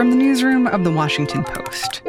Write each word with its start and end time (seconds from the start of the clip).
from 0.00 0.08
the 0.08 0.16
newsroom 0.16 0.66
of 0.66 0.82
The 0.82 0.90
Washington 0.90 1.44
Post. 1.44 2.00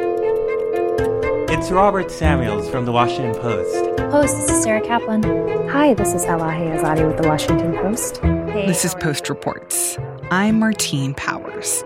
It's 1.52 1.70
Robert 1.70 2.10
Samuels 2.10 2.70
from 2.70 2.86
The 2.86 2.90
Washington 2.90 3.34
Post. 3.34 3.94
Post, 4.10 4.34
this 4.34 4.50
is 4.50 4.62
Sarah 4.62 4.80
Kaplan. 4.80 5.22
Hi, 5.68 5.92
this 5.92 6.14
is 6.14 6.22
Elahe 6.22 6.74
Izadi 6.74 7.06
with 7.06 7.18
The 7.20 7.28
Washington 7.28 7.74
Post. 7.74 8.16
Hey, 8.22 8.66
this 8.66 8.86
is 8.86 8.94
Post 8.94 9.28
Reports. 9.28 9.98
I'm 10.30 10.58
Martine 10.58 11.12
Powers. 11.12 11.84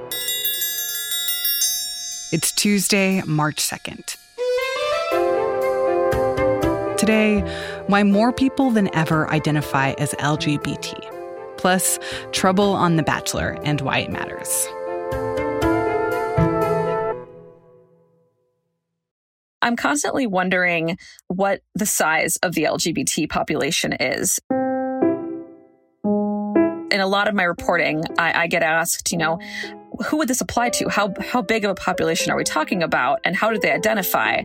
It's 2.31 2.53
Tuesday, 2.53 3.21
March 3.23 3.57
2nd. 3.57 4.17
Today, 6.97 7.41
why 7.89 8.05
more 8.05 8.33
people 8.33 8.71
than 8.71 8.95
ever 8.95 9.29
identify 9.31 9.91
as 9.99 10.13
LGBT. 10.21 11.57
Plus, 11.59 11.99
trouble 12.31 12.75
on 12.75 12.95
The 12.95 13.03
Bachelor 13.03 13.59
and 13.65 13.81
why 13.81 13.99
it 13.99 14.13
matters. 14.13 14.69
I'm 19.67 19.75
constantly 19.75 20.29
wondering 20.29 20.97
what 21.27 21.61
the 21.75 21.87
size 21.87 22.37
of 22.37 22.55
the 22.55 22.63
LGBT 22.63 23.29
population 23.29 23.95
is. 23.95 24.39
In 26.93 27.01
a 27.01 27.07
lot 27.09 27.27
of 27.27 27.35
my 27.35 27.43
reporting, 27.43 28.05
I, 28.17 28.43
I, 28.43 28.47
get 28.47 28.63
asked, 28.63 29.11
you 29.11 29.19
know, 29.19 29.41
who 30.07 30.19
would 30.19 30.29
this 30.29 30.41
apply 30.41 30.71
to? 30.71 30.89
How 30.89 31.13
how 31.21 31.43
big 31.43 31.65
of 31.65 31.73
a 31.73 31.75
population 31.75 32.31
are 32.31 32.37
we 32.37 32.45
talking 32.45 32.81
about, 32.85 33.19
and 33.25 33.35
how 33.35 33.51
do 33.51 33.59
they 33.59 33.73
identify? 33.73 34.43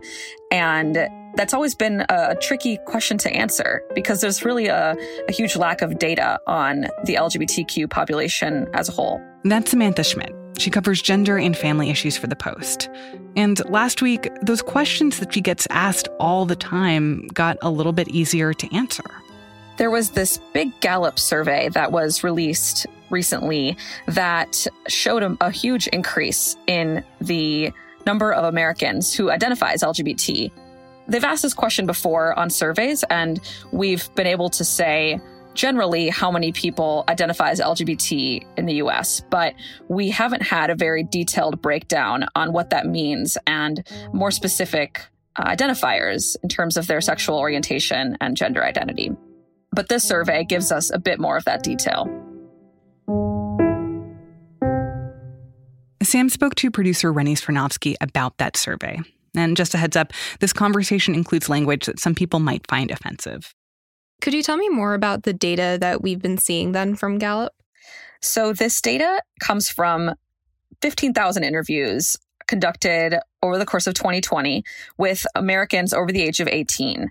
And 0.52 1.08
that's 1.36 1.54
always 1.54 1.76
been 1.76 2.04
a 2.10 2.36
tricky 2.42 2.80
question 2.88 3.20
to 3.20 3.32
answer 3.32 3.84
because 3.94 4.22
there's 4.22 4.44
really 4.44 4.68
a, 4.68 4.96
a 5.30 5.32
huge 5.32 5.56
lack 5.56 5.84
of 5.84 6.00
data 6.00 6.40
on 6.48 6.88
the 7.06 7.14
LGBTQ 7.14 7.92
population 7.92 8.68
as 8.74 8.90
a 8.90 8.92
whole. 8.92 9.22
That's 9.44 9.70
Samantha 9.70 10.04
Schmidt. 10.04 10.41
She 10.62 10.70
covers 10.70 11.02
gender 11.02 11.40
and 11.40 11.58
family 11.58 11.90
issues 11.90 12.16
for 12.16 12.28
The 12.28 12.36
Post. 12.36 12.88
And 13.36 13.68
last 13.68 14.04
week, 14.04 14.30
those 14.44 14.62
questions 14.62 15.18
that 15.18 15.34
she 15.34 15.42
gets 15.42 15.66
asked 15.72 16.08
all 16.20 16.46
the 16.46 16.56
time 16.56 17.26
got 17.34 17.58
a 17.64 17.72
little 17.72 17.94
bit 17.94 18.10
easier 18.10 18.54
to 18.54 18.76
answer. 18.76 19.04
There 19.78 19.90
was 19.90 20.12
this 20.12 20.38
big 20.54 20.80
Gallup 20.80 21.18
survey 21.18 21.70
that 21.70 21.92
was 21.92 22.24
released 22.24 22.86
recently 23.10 23.76
that 24.06 24.68
showed 24.88 25.24
a, 25.24 25.36
a 25.42 25.50
huge 25.50 25.88
increase 25.88 26.56
in 26.68 27.04
the 27.20 27.74
number 28.06 28.32
of 28.32 28.46
Americans 28.46 29.16
who 29.16 29.32
identify 29.32 29.72
as 29.72 29.82
LGBT. 29.82 30.52
They've 31.08 31.24
asked 31.24 31.42
this 31.42 31.56
question 31.56 31.88
before 31.88 32.38
on 32.38 32.52
surveys, 32.52 33.04
and 33.10 33.40
we've 33.72 34.14
been 34.14 34.28
able 34.28 34.52
to 34.52 34.64
say 34.64 35.20
generally 35.54 36.10
how 36.10 36.32
many 36.32 36.52
people 36.52 37.04
identify 37.10 37.50
as 37.50 37.60
LGBT 37.60 38.46
in 38.58 38.66
the 38.66 38.76
US, 38.76 39.22
but 39.30 39.54
we 39.88 40.10
haven't 40.10 40.44
had 40.44 40.70
a 40.70 40.76
very 40.76 41.04
detailed 41.04 41.62
breakdown 41.62 42.26
on 42.36 42.54
what 42.54 42.70
that 42.70 42.88
means 42.88 43.38
and 43.48 43.86
more 44.14 44.32
specific 44.32 45.06
uh, 45.36 45.44
identifiers 45.44 46.36
in 46.44 46.50
terms 46.50 46.78
of 46.78 46.88
their 46.88 47.02
sexual 47.02 47.38
orientation 47.38 48.18
and 48.22 48.36
gender 48.36 48.64
identity. 48.64 49.12
But 49.72 49.88
this 49.88 50.04
survey 50.04 50.44
gives 50.44 50.72
us 50.72 50.92
a 50.94 51.00
bit 51.00 51.20
more 51.20 51.38
of 51.38 51.46
that 51.46 51.64
detail. 51.64 52.08
Sam 56.04 56.30
spoke 56.30 56.56
to 56.56 56.72
producer 56.72 57.14
Rennie 57.14 57.36
Svirnovskiy 57.36 57.96
about 58.02 58.38
that 58.38 58.58
survey. 58.58 59.00
And 59.34 59.56
just 59.56 59.74
a 59.74 59.78
heads 59.78 59.96
up, 59.96 60.12
this 60.42 60.52
conversation 60.52 61.16
includes 61.16 61.48
language 61.48 61.86
that 61.86 62.00
some 62.00 62.16
people 62.16 62.40
might 62.40 62.68
find 62.68 62.92
offensive. 62.92 63.54
Could 64.22 64.34
you 64.34 64.44
tell 64.44 64.58
me 64.58 64.70
more 64.70 64.94
about 64.94 65.24
the 65.24 65.34
data 65.34 65.78
that 65.82 66.02
we've 66.02 66.22
been 66.22 66.38
seeing 66.38 66.72
then 66.72 66.96
from 66.96 67.18
Gallup? 67.18 67.54
So, 68.22 68.54
this 68.54 68.80
data 68.80 69.22
comes 69.40 69.68
from 69.68 70.14
15,000 70.82 71.44
interviews 71.44 72.18
conducted 72.48 73.18
over 73.42 73.58
the 73.58 73.66
course 73.66 73.88
of 73.88 73.94
2020 73.94 74.64
with 74.98 75.26
Americans 75.36 75.94
over 75.94 76.12
the 76.12 76.22
age 76.22 76.40
of 76.40 76.48
18. 76.48 77.10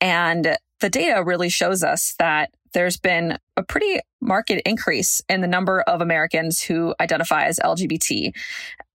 And 0.00 0.56
the 0.80 0.90
data 0.90 1.22
really 1.22 1.48
shows 1.48 1.84
us 1.84 2.14
that 2.18 2.50
there's 2.72 2.96
been 2.96 3.38
a 3.56 3.62
pretty 3.62 4.00
marked 4.20 4.50
increase 4.50 5.22
in 5.28 5.40
the 5.40 5.46
number 5.46 5.82
of 5.82 6.00
Americans 6.00 6.62
who 6.62 6.94
identify 7.00 7.44
as 7.44 7.58
LGBT. 7.58 8.32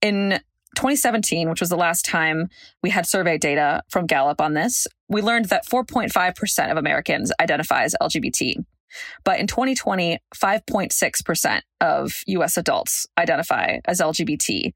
In 0.02 0.40
2017, 0.76 1.50
which 1.50 1.60
was 1.60 1.70
the 1.70 1.76
last 1.76 2.06
time 2.06 2.50
we 2.82 2.90
had 2.90 3.06
survey 3.06 3.38
data 3.38 3.82
from 3.90 4.06
Gallup 4.06 4.42
on 4.42 4.54
this, 4.54 4.88
we 5.08 5.22
learned 5.22 5.46
that 5.46 5.66
4.5% 5.68 6.72
of 6.72 6.78
Americans 6.78 7.32
identify 7.40 7.84
as 7.84 7.96
LGBT. 8.02 8.56
But 9.24 9.40
in 9.40 9.48
2020, 9.48 10.20
5.6% 10.36 11.62
of 11.82 12.14
US 12.28 12.58
adults 12.58 13.08
identify 13.18 13.80
as 13.86 14.00
LGBT. 14.00 14.74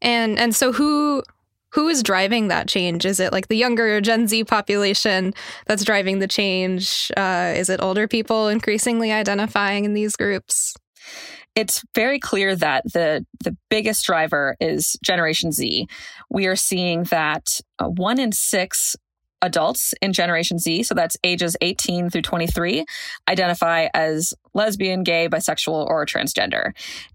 And 0.00 0.38
and 0.38 0.54
so 0.54 0.72
who 0.72 1.22
who 1.72 1.88
is 1.88 2.02
driving 2.02 2.48
that 2.48 2.68
change? 2.68 3.04
Is 3.04 3.20
it 3.20 3.32
like 3.32 3.48
the 3.48 3.56
younger 3.56 4.00
Gen 4.00 4.26
Z 4.26 4.44
population 4.44 5.34
that's 5.66 5.84
driving 5.84 6.18
the 6.18 6.28
change? 6.28 7.10
Uh, 7.16 7.52
is 7.56 7.68
it 7.68 7.82
older 7.82 8.08
people 8.08 8.48
increasingly 8.48 9.12
identifying 9.12 9.84
in 9.84 9.92
these 9.92 10.16
groups? 10.16 10.74
It's 11.54 11.82
very 11.94 12.18
clear 12.18 12.54
that 12.56 12.84
the 12.92 13.26
the 13.42 13.56
biggest 13.68 14.04
driver 14.06 14.56
is 14.60 14.96
Generation 15.04 15.52
Z. 15.52 15.86
We 16.30 16.46
are 16.46 16.56
seeing 16.56 17.04
that 17.04 17.60
uh, 17.78 17.86
one 17.86 18.20
in 18.20 18.32
six 18.32 18.96
adults 19.42 19.94
in 20.02 20.12
Generation 20.12 20.58
Z, 20.58 20.82
so 20.84 20.94
that's 20.94 21.16
ages 21.22 21.56
18 21.60 22.10
through 22.10 22.22
23, 22.22 22.84
identify 23.28 23.88
as 23.94 24.34
lesbian, 24.54 25.02
gay, 25.04 25.28
bisexual, 25.28 25.86
or 25.86 26.04
transgender. 26.06 26.72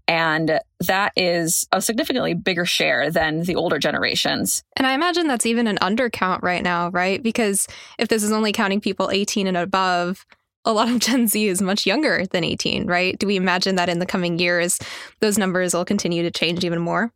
And 0.08 0.60
that 0.80 1.12
is 1.16 1.66
a 1.72 1.82
significantly 1.82 2.34
bigger 2.34 2.64
share 2.64 3.10
than 3.10 3.42
the 3.42 3.56
older 3.56 3.78
generations. 3.78 4.62
And 4.76 4.86
I 4.86 4.94
imagine 4.94 5.26
that's 5.26 5.46
even 5.46 5.66
an 5.66 5.76
undercount 5.78 6.42
right 6.42 6.62
now, 6.62 6.88
right? 6.90 7.22
Because 7.22 7.66
if 7.98 8.08
this 8.08 8.22
is 8.22 8.32
only 8.32 8.52
counting 8.52 8.80
people 8.80 9.10
18 9.10 9.46
and 9.46 9.56
above, 9.56 10.24
a 10.64 10.72
lot 10.72 10.88
of 10.88 10.98
Gen 11.00 11.26
Z 11.26 11.46
is 11.46 11.62
much 11.62 11.86
younger 11.86 12.26
than 12.26 12.44
18, 12.44 12.86
right? 12.86 13.18
Do 13.18 13.26
we 13.26 13.36
imagine 13.36 13.76
that 13.76 13.88
in 13.88 13.98
the 13.98 14.06
coming 14.06 14.38
years, 14.38 14.78
those 15.20 15.38
numbers 15.38 15.74
will 15.74 15.84
continue 15.84 16.22
to 16.22 16.30
change 16.30 16.64
even 16.64 16.80
more? 16.80 17.12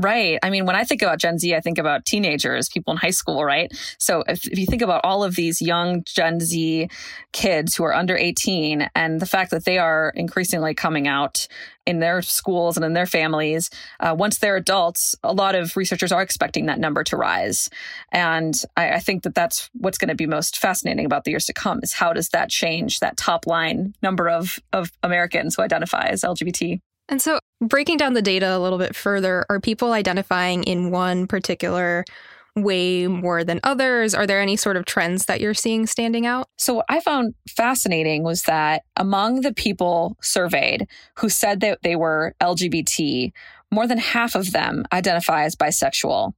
Right. 0.00 0.38
I 0.42 0.48
mean, 0.48 0.64
when 0.64 0.76
I 0.76 0.84
think 0.84 1.02
about 1.02 1.18
Gen 1.18 1.38
Z, 1.38 1.54
I 1.54 1.60
think 1.60 1.76
about 1.76 2.06
teenagers, 2.06 2.70
people 2.70 2.92
in 2.92 2.96
high 2.96 3.10
school, 3.10 3.44
right? 3.44 3.70
So 3.98 4.24
if, 4.26 4.46
if, 4.46 4.58
you 4.58 4.64
think 4.64 4.80
about 4.80 5.02
all 5.04 5.22
of 5.22 5.36
these 5.36 5.60
young 5.60 6.04
Gen 6.04 6.40
Z 6.40 6.88
kids 7.34 7.74
who 7.74 7.84
are 7.84 7.92
under 7.92 8.16
18 8.16 8.88
and 8.94 9.20
the 9.20 9.26
fact 9.26 9.50
that 9.50 9.66
they 9.66 9.76
are 9.76 10.10
increasingly 10.16 10.72
coming 10.72 11.06
out 11.06 11.46
in 11.84 11.98
their 11.98 12.22
schools 12.22 12.78
and 12.78 12.86
in 12.86 12.94
their 12.94 13.04
families, 13.04 13.68
uh, 13.98 14.14
once 14.18 14.38
they're 14.38 14.56
adults, 14.56 15.14
a 15.22 15.34
lot 15.34 15.54
of 15.54 15.76
researchers 15.76 16.12
are 16.12 16.22
expecting 16.22 16.64
that 16.66 16.78
number 16.78 17.04
to 17.04 17.18
rise. 17.18 17.68
And 18.10 18.54
I, 18.78 18.92
I 18.92 18.98
think 19.00 19.24
that 19.24 19.34
that's 19.34 19.68
what's 19.74 19.98
going 19.98 20.08
to 20.08 20.14
be 20.14 20.26
most 20.26 20.56
fascinating 20.56 21.04
about 21.04 21.24
the 21.24 21.32
years 21.32 21.44
to 21.46 21.52
come 21.52 21.80
is 21.82 21.92
how 21.92 22.14
does 22.14 22.30
that 22.30 22.48
change 22.48 23.00
that 23.00 23.18
top 23.18 23.46
line 23.46 23.94
number 24.02 24.30
of, 24.30 24.60
of 24.72 24.92
Americans 25.02 25.56
who 25.56 25.62
identify 25.62 26.06
as 26.06 26.22
LGBT? 26.22 26.80
And 27.10 27.20
so, 27.20 27.40
breaking 27.60 27.96
down 27.96 28.14
the 28.14 28.22
data 28.22 28.56
a 28.56 28.60
little 28.60 28.78
bit 28.78 28.94
further, 28.94 29.44
are 29.50 29.60
people 29.60 29.92
identifying 29.92 30.62
in 30.62 30.92
one 30.92 31.26
particular 31.26 32.04
way 32.54 33.08
more 33.08 33.42
than 33.42 33.58
others? 33.64 34.14
Are 34.14 34.28
there 34.28 34.40
any 34.40 34.56
sort 34.56 34.76
of 34.76 34.84
trends 34.84 35.26
that 35.26 35.40
you're 35.40 35.52
seeing 35.52 35.86
standing 35.86 36.24
out? 36.24 36.46
So, 36.56 36.74
what 36.74 36.86
I 36.88 37.00
found 37.00 37.34
fascinating 37.48 38.22
was 38.22 38.44
that 38.44 38.82
among 38.96 39.40
the 39.40 39.52
people 39.52 40.16
surveyed 40.22 40.86
who 41.18 41.28
said 41.28 41.60
that 41.60 41.80
they 41.82 41.96
were 41.96 42.34
LGBT, 42.40 43.32
more 43.72 43.88
than 43.88 43.98
half 43.98 44.36
of 44.36 44.52
them 44.52 44.84
identify 44.92 45.44
as 45.44 45.56
bisexual. 45.56 46.32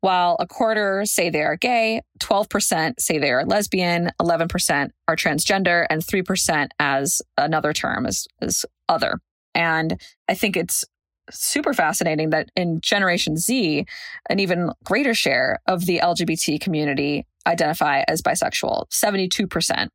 While 0.00 0.36
a 0.38 0.46
quarter 0.46 1.04
say 1.04 1.28
they 1.28 1.42
are 1.42 1.56
gay, 1.56 2.00
12% 2.20 2.94
say 3.00 3.18
they 3.18 3.32
are 3.32 3.44
lesbian, 3.44 4.10
11% 4.22 4.90
are 5.08 5.16
transgender, 5.16 5.86
and 5.90 6.02
3% 6.02 6.68
as 6.78 7.20
another 7.36 7.72
term 7.72 8.06
as, 8.06 8.26
as 8.40 8.64
other. 8.88 9.18
And 9.54 10.00
I 10.28 10.34
think 10.34 10.56
it's 10.56 10.84
super 11.30 11.74
fascinating 11.74 12.30
that 12.30 12.50
in 12.56 12.80
Generation 12.80 13.36
Z, 13.36 13.84
an 14.30 14.40
even 14.40 14.70
greater 14.84 15.14
share 15.14 15.58
of 15.66 15.86
the 15.86 16.00
LGBT 16.02 16.60
community 16.60 17.26
identify 17.46 18.02
as 18.08 18.22
bisexual, 18.22 18.88
72%. 18.90 19.88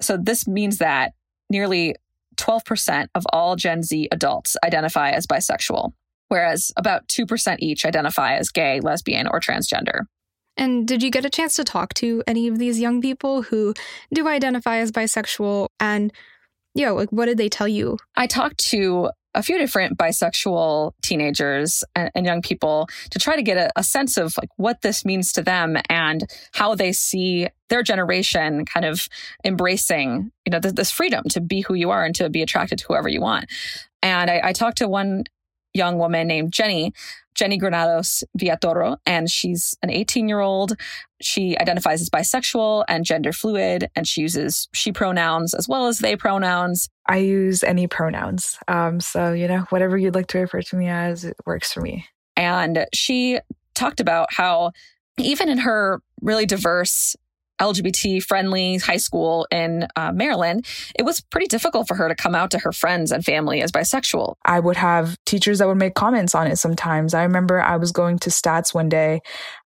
So 0.00 0.16
this 0.16 0.46
means 0.46 0.78
that 0.78 1.12
nearly 1.50 1.94
12% 2.36 3.06
of 3.14 3.24
all 3.32 3.56
Gen 3.56 3.82
Z 3.82 4.08
adults 4.12 4.56
identify 4.64 5.10
as 5.10 5.26
bisexual, 5.26 5.92
whereas 6.28 6.70
about 6.76 7.08
2% 7.08 7.56
each 7.60 7.84
identify 7.84 8.36
as 8.36 8.50
gay, 8.50 8.80
lesbian, 8.80 9.26
or 9.26 9.40
transgender. 9.40 10.02
And 10.56 10.88
did 10.88 11.02
you 11.02 11.10
get 11.10 11.24
a 11.24 11.30
chance 11.30 11.54
to 11.56 11.64
talk 11.64 11.92
to 11.94 12.22
any 12.26 12.48
of 12.48 12.58
these 12.58 12.80
young 12.80 13.02
people 13.02 13.42
who 13.42 13.74
do 14.12 14.26
identify 14.26 14.78
as 14.78 14.90
bisexual 14.90 15.68
and 15.80 16.12
yeah, 16.76 16.90
like 16.90 17.10
what 17.10 17.26
did 17.26 17.38
they 17.38 17.48
tell 17.48 17.66
you? 17.66 17.98
I 18.16 18.26
talked 18.26 18.58
to 18.70 19.10
a 19.34 19.42
few 19.42 19.58
different 19.58 19.98
bisexual 19.98 20.92
teenagers 21.02 21.82
and, 21.94 22.10
and 22.14 22.26
young 22.26 22.42
people 22.42 22.88
to 23.10 23.18
try 23.18 23.36
to 23.36 23.42
get 23.42 23.56
a, 23.56 23.70
a, 23.76 23.84
sense 23.84 24.16
of 24.16 24.34
like 24.38 24.48
what 24.56 24.80
this 24.80 25.04
means 25.04 25.30
to 25.32 25.42
them 25.42 25.76
and 25.90 26.24
how 26.52 26.74
they 26.74 26.90
see 26.90 27.48
their 27.68 27.82
generation 27.82 28.64
kind 28.64 28.86
of 28.86 29.08
embracing, 29.44 30.30
you 30.46 30.50
know, 30.50 30.58
this, 30.58 30.72
this 30.72 30.90
freedom 30.90 31.22
to 31.28 31.40
be 31.40 31.60
who 31.60 31.74
you 31.74 31.90
are 31.90 32.04
and 32.04 32.14
to 32.14 32.30
be 32.30 32.40
attracted 32.40 32.78
to 32.78 32.86
whoever 32.88 33.08
you 33.08 33.20
want. 33.20 33.50
And 34.02 34.30
I, 34.30 34.40
I 34.44 34.52
talked 34.52 34.78
to 34.78 34.88
one 34.88 35.24
young 35.76 35.98
woman 35.98 36.26
named 36.26 36.52
Jenny, 36.52 36.92
Jenny 37.34 37.58
Granados 37.58 38.24
Villatoro, 38.38 38.96
and 39.06 39.30
she's 39.30 39.76
an 39.82 39.90
18 39.90 40.28
year 40.28 40.40
old. 40.40 40.72
She 41.20 41.56
identifies 41.58 42.00
as 42.00 42.10
bisexual 42.10 42.84
and 42.88 43.04
gender 43.04 43.32
fluid, 43.32 43.88
and 43.94 44.06
she 44.08 44.22
uses 44.22 44.68
she 44.72 44.92
pronouns 44.92 45.54
as 45.54 45.68
well 45.68 45.86
as 45.86 45.98
they 45.98 46.16
pronouns. 46.16 46.88
I 47.06 47.18
use 47.18 47.62
any 47.62 47.86
pronouns. 47.86 48.58
Um, 48.68 49.00
so, 49.00 49.32
you 49.32 49.48
know, 49.48 49.66
whatever 49.68 49.96
you'd 49.96 50.14
like 50.14 50.28
to 50.28 50.38
refer 50.38 50.62
to 50.62 50.76
me 50.76 50.88
as, 50.88 51.24
it 51.24 51.36
works 51.44 51.72
for 51.72 51.80
me. 51.80 52.06
And 52.36 52.86
she 52.92 53.38
talked 53.74 54.00
about 54.00 54.32
how 54.32 54.72
even 55.18 55.48
in 55.48 55.58
her 55.58 56.00
really 56.20 56.46
diverse 56.46 57.16
LGBT 57.60 58.22
friendly 58.22 58.78
high 58.78 58.96
school 58.96 59.46
in 59.50 59.86
uh, 59.96 60.12
Maryland, 60.12 60.66
it 60.98 61.04
was 61.04 61.20
pretty 61.20 61.46
difficult 61.46 61.88
for 61.88 61.94
her 61.94 62.08
to 62.08 62.14
come 62.14 62.34
out 62.34 62.50
to 62.52 62.58
her 62.58 62.72
friends 62.72 63.12
and 63.12 63.24
family 63.24 63.62
as 63.62 63.72
bisexual. 63.72 64.34
I 64.44 64.60
would 64.60 64.76
have 64.76 65.16
teachers 65.24 65.58
that 65.58 65.68
would 65.68 65.78
make 65.78 65.94
comments 65.94 66.34
on 66.34 66.46
it 66.46 66.56
sometimes. 66.56 67.14
I 67.14 67.22
remember 67.22 67.60
I 67.60 67.76
was 67.76 67.92
going 67.92 68.18
to 68.20 68.30
stats 68.30 68.74
one 68.74 68.88
day 68.88 69.20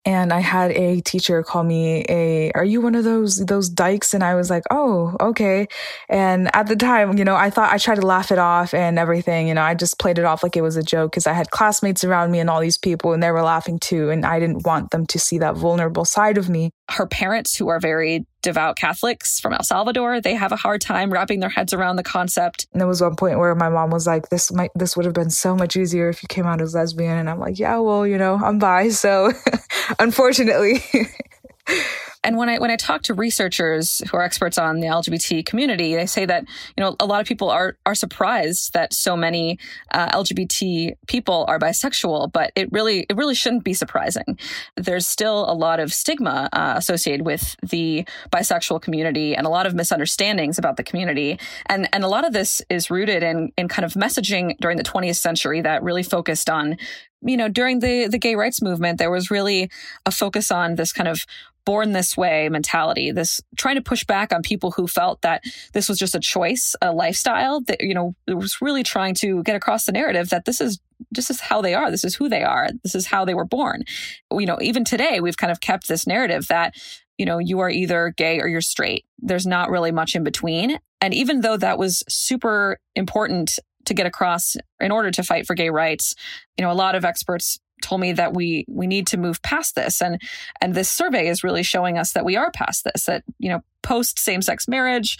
and 0.05 0.33
I 0.33 0.41
had 0.41 0.71
a 0.73 1.01
teacher 1.03 1.43
call 1.43 1.63
me 1.63 2.05
a 2.09 2.51
are 2.55 2.65
you 2.65 2.81
one 2.81 2.95
of 2.95 3.05
those 3.05 3.37
those 3.45 3.69
dykes 3.69 4.15
and 4.15 4.25
I 4.25 4.35
was 4.35 4.51
like, 4.51 4.65
"Oh, 4.71 5.17
okay." 5.21 5.69
And 6.09 6.55
at 6.55 6.67
the 6.69 6.77
time, 6.77 7.19
you 7.19 7.25
know, 7.25 7.37
I 7.37 7.51
thought 7.51 7.73
I 7.73 7.79
tried 7.79 7.97
to 7.97 8.07
laugh 8.07 8.33
it 8.33 8.39
off 8.39 8.73
and 8.75 8.99
everything, 8.99 9.49
you 9.49 9.55
know, 9.55 9.63
I 9.63 9.75
just 9.75 9.99
played 9.99 10.19
it 10.19 10.25
off 10.25 10.43
like 10.43 10.57
it 10.57 10.63
was 10.63 10.77
a 10.77 10.83
joke 10.83 11.13
cuz 11.13 11.27
I 11.27 11.33
had 11.35 11.51
classmates 11.51 12.05
around 12.05 12.31
me 12.31 12.41
and 12.41 12.49
all 12.51 12.61
these 12.61 12.79
people 12.79 13.13
and 13.13 13.23
they 13.23 13.31
were 13.31 13.43
laughing 13.43 13.79
too 13.79 14.11
and 14.11 14.25
I 14.25 14.41
didn't 14.41 14.65
want 14.67 14.91
them 14.91 15.07
to 15.07 15.19
see 15.19 15.39
that 15.39 15.57
vulnerable 15.57 16.05
side 16.05 16.39
of 16.39 16.49
me. 16.49 16.71
Her 16.91 17.07
parents 17.07 17.57
who 17.57 17.69
are 17.69 17.81
very 17.81 18.27
devout 18.43 18.77
Catholics 18.77 19.41
from 19.41 19.53
El 19.53 19.63
Salvador, 19.63 20.21
they 20.21 20.35
have 20.35 20.53
a 20.53 20.57
hard 20.57 20.81
time 20.81 21.13
wrapping 21.13 21.41
their 21.41 21.51
heads 21.51 21.73
around 21.73 21.97
the 21.97 22.03
concept. 22.03 22.67
And 22.73 22.81
there 22.81 22.89
was 22.89 23.01
one 23.01 23.17
point 23.17 23.39
where 23.39 23.55
my 23.55 23.69
mom 23.69 23.91
was 23.91 24.07
like, 24.07 24.29
"This 24.29 24.53
might 24.53 24.71
this 24.75 24.97
would 24.97 25.05
have 25.05 25.15
been 25.15 25.31
so 25.31 25.55
much 25.55 25.77
easier 25.77 26.09
if 26.09 26.23
you 26.23 26.27
came 26.29 26.47
out 26.47 26.61
as 26.61 26.75
lesbian," 26.75 27.19
and 27.19 27.29
I'm 27.29 27.39
like, 27.39 27.59
"Yeah, 27.59 27.79
well, 27.79 28.07
you 28.07 28.19
know, 28.19 28.41
I'm 28.43 28.59
bi, 28.59 28.89
so 28.89 29.33
unfortunately." 29.99 30.83
And 32.23 32.37
when 32.37 32.49
I 32.51 32.59
when 32.59 32.71
I 32.71 32.77
talk 32.77 33.03
to 33.03 33.15
researchers 33.15 34.03
who 34.11 34.17
are 34.17 34.23
experts 34.23 34.59
on 34.59 34.81
the 34.81 34.89
LGBT 34.89 35.45
community, 35.47 35.95
they 35.95 36.07
say 36.07 36.27
that 36.27 36.45
you 36.77 36.85
know 36.85 36.95
a 37.01 37.07
lot 37.07 37.21
of 37.21 37.27
people 37.27 37.51
are 37.51 37.79
are 37.87 37.95
surprised 37.95 38.75
that 38.75 38.93
so 38.93 39.17
many 39.17 39.59
uh, 39.93 40.11
LGBT 40.11 40.93
people 41.07 41.47
are 41.49 41.59
bisexual, 41.59 42.31
but 42.33 42.53
it 42.57 42.71
really 42.73 43.07
it 43.09 43.17
really 43.17 43.35
shouldn't 43.35 43.65
be 43.65 43.73
surprising. 43.73 44.39
There's 44.77 45.07
still 45.07 45.51
a 45.51 45.55
lot 45.55 45.81
of 45.81 45.95
stigma 45.95 46.51
uh, 46.53 46.75
associated 46.77 47.25
with 47.25 47.57
the 47.63 48.07
bisexual 48.31 48.83
community 48.83 49.35
and 49.35 49.47
a 49.47 49.51
lot 49.51 49.65
of 49.65 49.75
misunderstandings 49.75 50.59
about 50.59 50.77
the 50.77 50.83
community, 50.83 51.39
and 51.67 51.89
and 51.93 52.05
a 52.05 52.09
lot 52.09 52.27
of 52.27 52.35
this 52.35 52.61
is 52.69 52.91
rooted 52.91 53.23
in 53.23 53.51
in 53.57 53.67
kind 53.67 53.87
of 53.87 53.95
messaging 53.95 54.57
during 54.59 54.77
the 54.77 54.85
20th 54.85 55.17
century 55.17 55.63
that 55.63 55.83
really 55.83 56.03
focused 56.03 56.51
on 56.51 56.77
you 57.23 57.37
know 57.37 57.49
during 57.49 57.81
the 57.81 58.09
the 58.09 58.19
gay 58.19 58.35
rights 58.35 58.63
movement 58.63 58.99
there 58.99 59.11
was 59.11 59.31
really 59.31 59.71
a 60.07 60.11
focus 60.11 60.51
on 60.51 60.77
this 60.77 60.93
kind 60.93 61.09
of 61.09 61.27
born 61.65 61.93
this 61.93 62.17
way 62.17 62.49
mentality, 62.49 63.11
this 63.13 63.41
trying 63.57 63.77
to 63.77 63.83
push 63.83 64.05
back 64.05 64.33
on 64.33 64.43
people 64.43 64.71
who 64.73 64.87
felt 64.87 65.21
that 65.23 65.45
this 65.73 65.89
was 65.89 65.99
just 65.99 66.15
a 66.15 66.21
choice, 66.21 66.75
a 66.83 66.93
lifestyle 66.93 67.61
that, 67.63 67.81
you 67.81 67.95
know, 67.95 68.15
it 68.27 68.35
was 68.35 68.61
really 68.61 68.83
trying 68.83 69.15
to 69.15 69.43
get 69.43 69.57
across 69.57 69.87
the 69.87 69.93
narrative 69.93 70.31
that 70.31 70.45
this 70.45 70.61
is 70.61 70.81
this 71.11 71.31
is 71.31 71.41
how 71.41 71.63
they 71.63 71.75
are. 71.75 71.91
This 71.91 72.05
is 72.05 72.15
who 72.15 72.29
they 72.29 72.43
are. 72.43 72.69
This 72.83 72.95
is 72.95 73.07
how 73.07 73.25
they 73.25 73.35
were 73.35 73.45
born. 73.45 73.85
You 74.33 74.47
know, 74.47 74.59
even 74.61 74.85
today, 74.85 75.21
we've 75.21 75.37
kind 75.37 75.51
of 75.51 75.61
kept 75.61 75.89
this 75.89 76.07
narrative 76.07 76.49
that, 76.49 76.75
you 77.17 77.25
know, 77.25 77.39
you 77.39 77.61
are 77.61 77.71
either 77.71 78.13
gay 78.17 78.39
or 78.41 78.49
you're 78.49 78.61
straight. 78.61 79.05
There's 79.19 79.47
not 79.47 79.71
really 79.71 79.93
much 79.93 80.15
in 80.15 80.25
between. 80.25 80.79
And 81.01 81.15
even 81.15 81.41
though 81.41 81.57
that 81.57 81.79
was 81.79 82.03
super 82.09 82.79
important 82.95 83.59
to 83.87 83.95
get 83.95 84.07
across 84.07 84.57
in 84.79 84.91
order 84.91 85.11
to 85.11 85.23
fight 85.23 85.47
for 85.47 85.55
gay 85.55 85.71
rights, 85.71 86.15
you 86.57 86.65
know, 86.65 86.71
a 86.71 86.75
lot 86.75 86.95
of 86.95 87.05
experts 87.05 87.59
told 87.83 88.01
me 88.01 88.13
that 88.13 88.35
we 88.35 88.65
we 88.69 88.87
need 88.87 89.07
to 89.09 89.17
move 89.17 89.43
past 89.43 89.75
this. 89.75 90.03
And 90.03 90.21
and 90.61 90.75
this 90.75 90.91
survey 90.91 91.29
is 91.29 91.43
really 91.43 91.63
showing 91.63 91.99
us 91.99 92.13
that 92.13 92.25
we 92.25 92.37
are 92.37 92.51
past 92.51 92.85
this 92.85 93.05
that 93.05 93.25
you 93.39 93.49
know 93.49 93.61
post 93.83 94.19
same-sex 94.19 94.69
marriage 94.69 95.19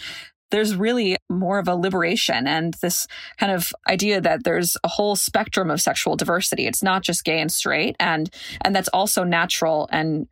there's 0.51 0.75
really 0.75 1.17
more 1.29 1.59
of 1.59 1.67
a 1.67 1.75
liberation 1.75 2.45
and 2.45 2.75
this 2.81 3.07
kind 3.37 3.51
of 3.51 3.71
idea 3.89 4.21
that 4.21 4.43
there's 4.43 4.77
a 4.83 4.87
whole 4.87 5.15
spectrum 5.15 5.71
of 5.71 5.81
sexual 5.81 6.15
diversity. 6.15 6.67
It's 6.67 6.83
not 6.83 7.03
just 7.03 7.23
gay 7.23 7.39
and 7.39 7.51
straight 7.51 7.95
and 7.99 8.29
and 8.61 8.75
that's 8.75 8.89
also 8.89 9.23
natural 9.23 9.89
and 9.91 10.27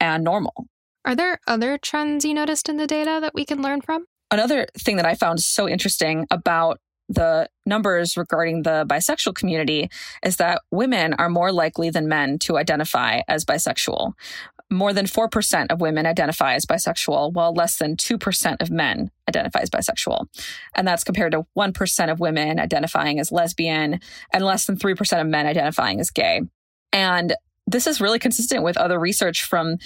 and 0.00 0.24
normal. 0.24 0.66
Are 1.04 1.16
there 1.16 1.38
other 1.46 1.78
trends 1.78 2.24
you 2.24 2.34
noticed 2.34 2.68
in 2.68 2.76
the 2.76 2.86
data 2.86 3.18
that 3.20 3.34
we 3.34 3.44
can 3.44 3.62
learn 3.62 3.80
from? 3.80 4.04
Another 4.30 4.66
thing 4.78 4.96
that 4.96 5.06
i 5.06 5.14
found 5.14 5.40
so 5.40 5.68
interesting 5.68 6.26
about 6.30 6.80
the 7.12 7.48
numbers 7.66 8.16
regarding 8.16 8.62
the 8.62 8.84
bisexual 8.88 9.34
community 9.34 9.88
is 10.24 10.36
that 10.36 10.62
women 10.70 11.14
are 11.14 11.28
more 11.28 11.52
likely 11.52 11.90
than 11.90 12.08
men 12.08 12.38
to 12.40 12.58
identify 12.58 13.20
as 13.28 13.44
bisexual. 13.44 14.12
More 14.70 14.92
than 14.92 15.04
4% 15.04 15.66
of 15.70 15.80
women 15.82 16.06
identify 16.06 16.54
as 16.54 16.64
bisexual, 16.64 17.34
while 17.34 17.52
less 17.52 17.76
than 17.76 17.96
2% 17.96 18.56
of 18.60 18.70
men 18.70 19.10
identify 19.28 19.60
as 19.60 19.68
bisexual. 19.68 20.26
And 20.74 20.88
that's 20.88 21.04
compared 21.04 21.32
to 21.32 21.44
1% 21.56 22.10
of 22.10 22.20
women 22.20 22.58
identifying 22.58 23.20
as 23.20 23.30
lesbian 23.30 24.00
and 24.32 24.44
less 24.44 24.64
than 24.64 24.76
3% 24.76 25.20
of 25.20 25.26
men 25.26 25.46
identifying 25.46 26.00
as 26.00 26.10
gay. 26.10 26.40
And 26.92 27.34
this 27.66 27.86
is 27.86 28.00
really 28.00 28.18
consistent 28.18 28.64
with 28.64 28.76
other 28.76 28.98
research 28.98 29.44
from 29.44 29.76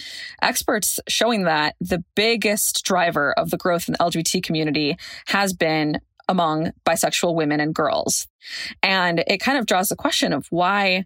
experts 0.41 0.99
showing 1.09 1.45
that 1.45 1.75
the 1.81 2.03
biggest 2.15 2.85
driver 2.85 3.33
of 3.39 3.51
the 3.51 3.57
growth 3.57 3.89
in 3.89 3.93
the 3.93 3.99
LGBT 3.99 4.43
community 4.43 4.97
has 5.27 5.53
been 5.53 6.01
among 6.29 6.73
bisexual 6.85 7.35
women 7.35 7.61
and 7.61 7.75
girls. 7.75 8.27
And 8.83 9.23
it 9.27 9.39
kind 9.39 9.59
of 9.59 9.67
draws 9.67 9.89
the 9.89 9.97
question 9.97 10.33
of 10.33 10.47
why 10.51 11.05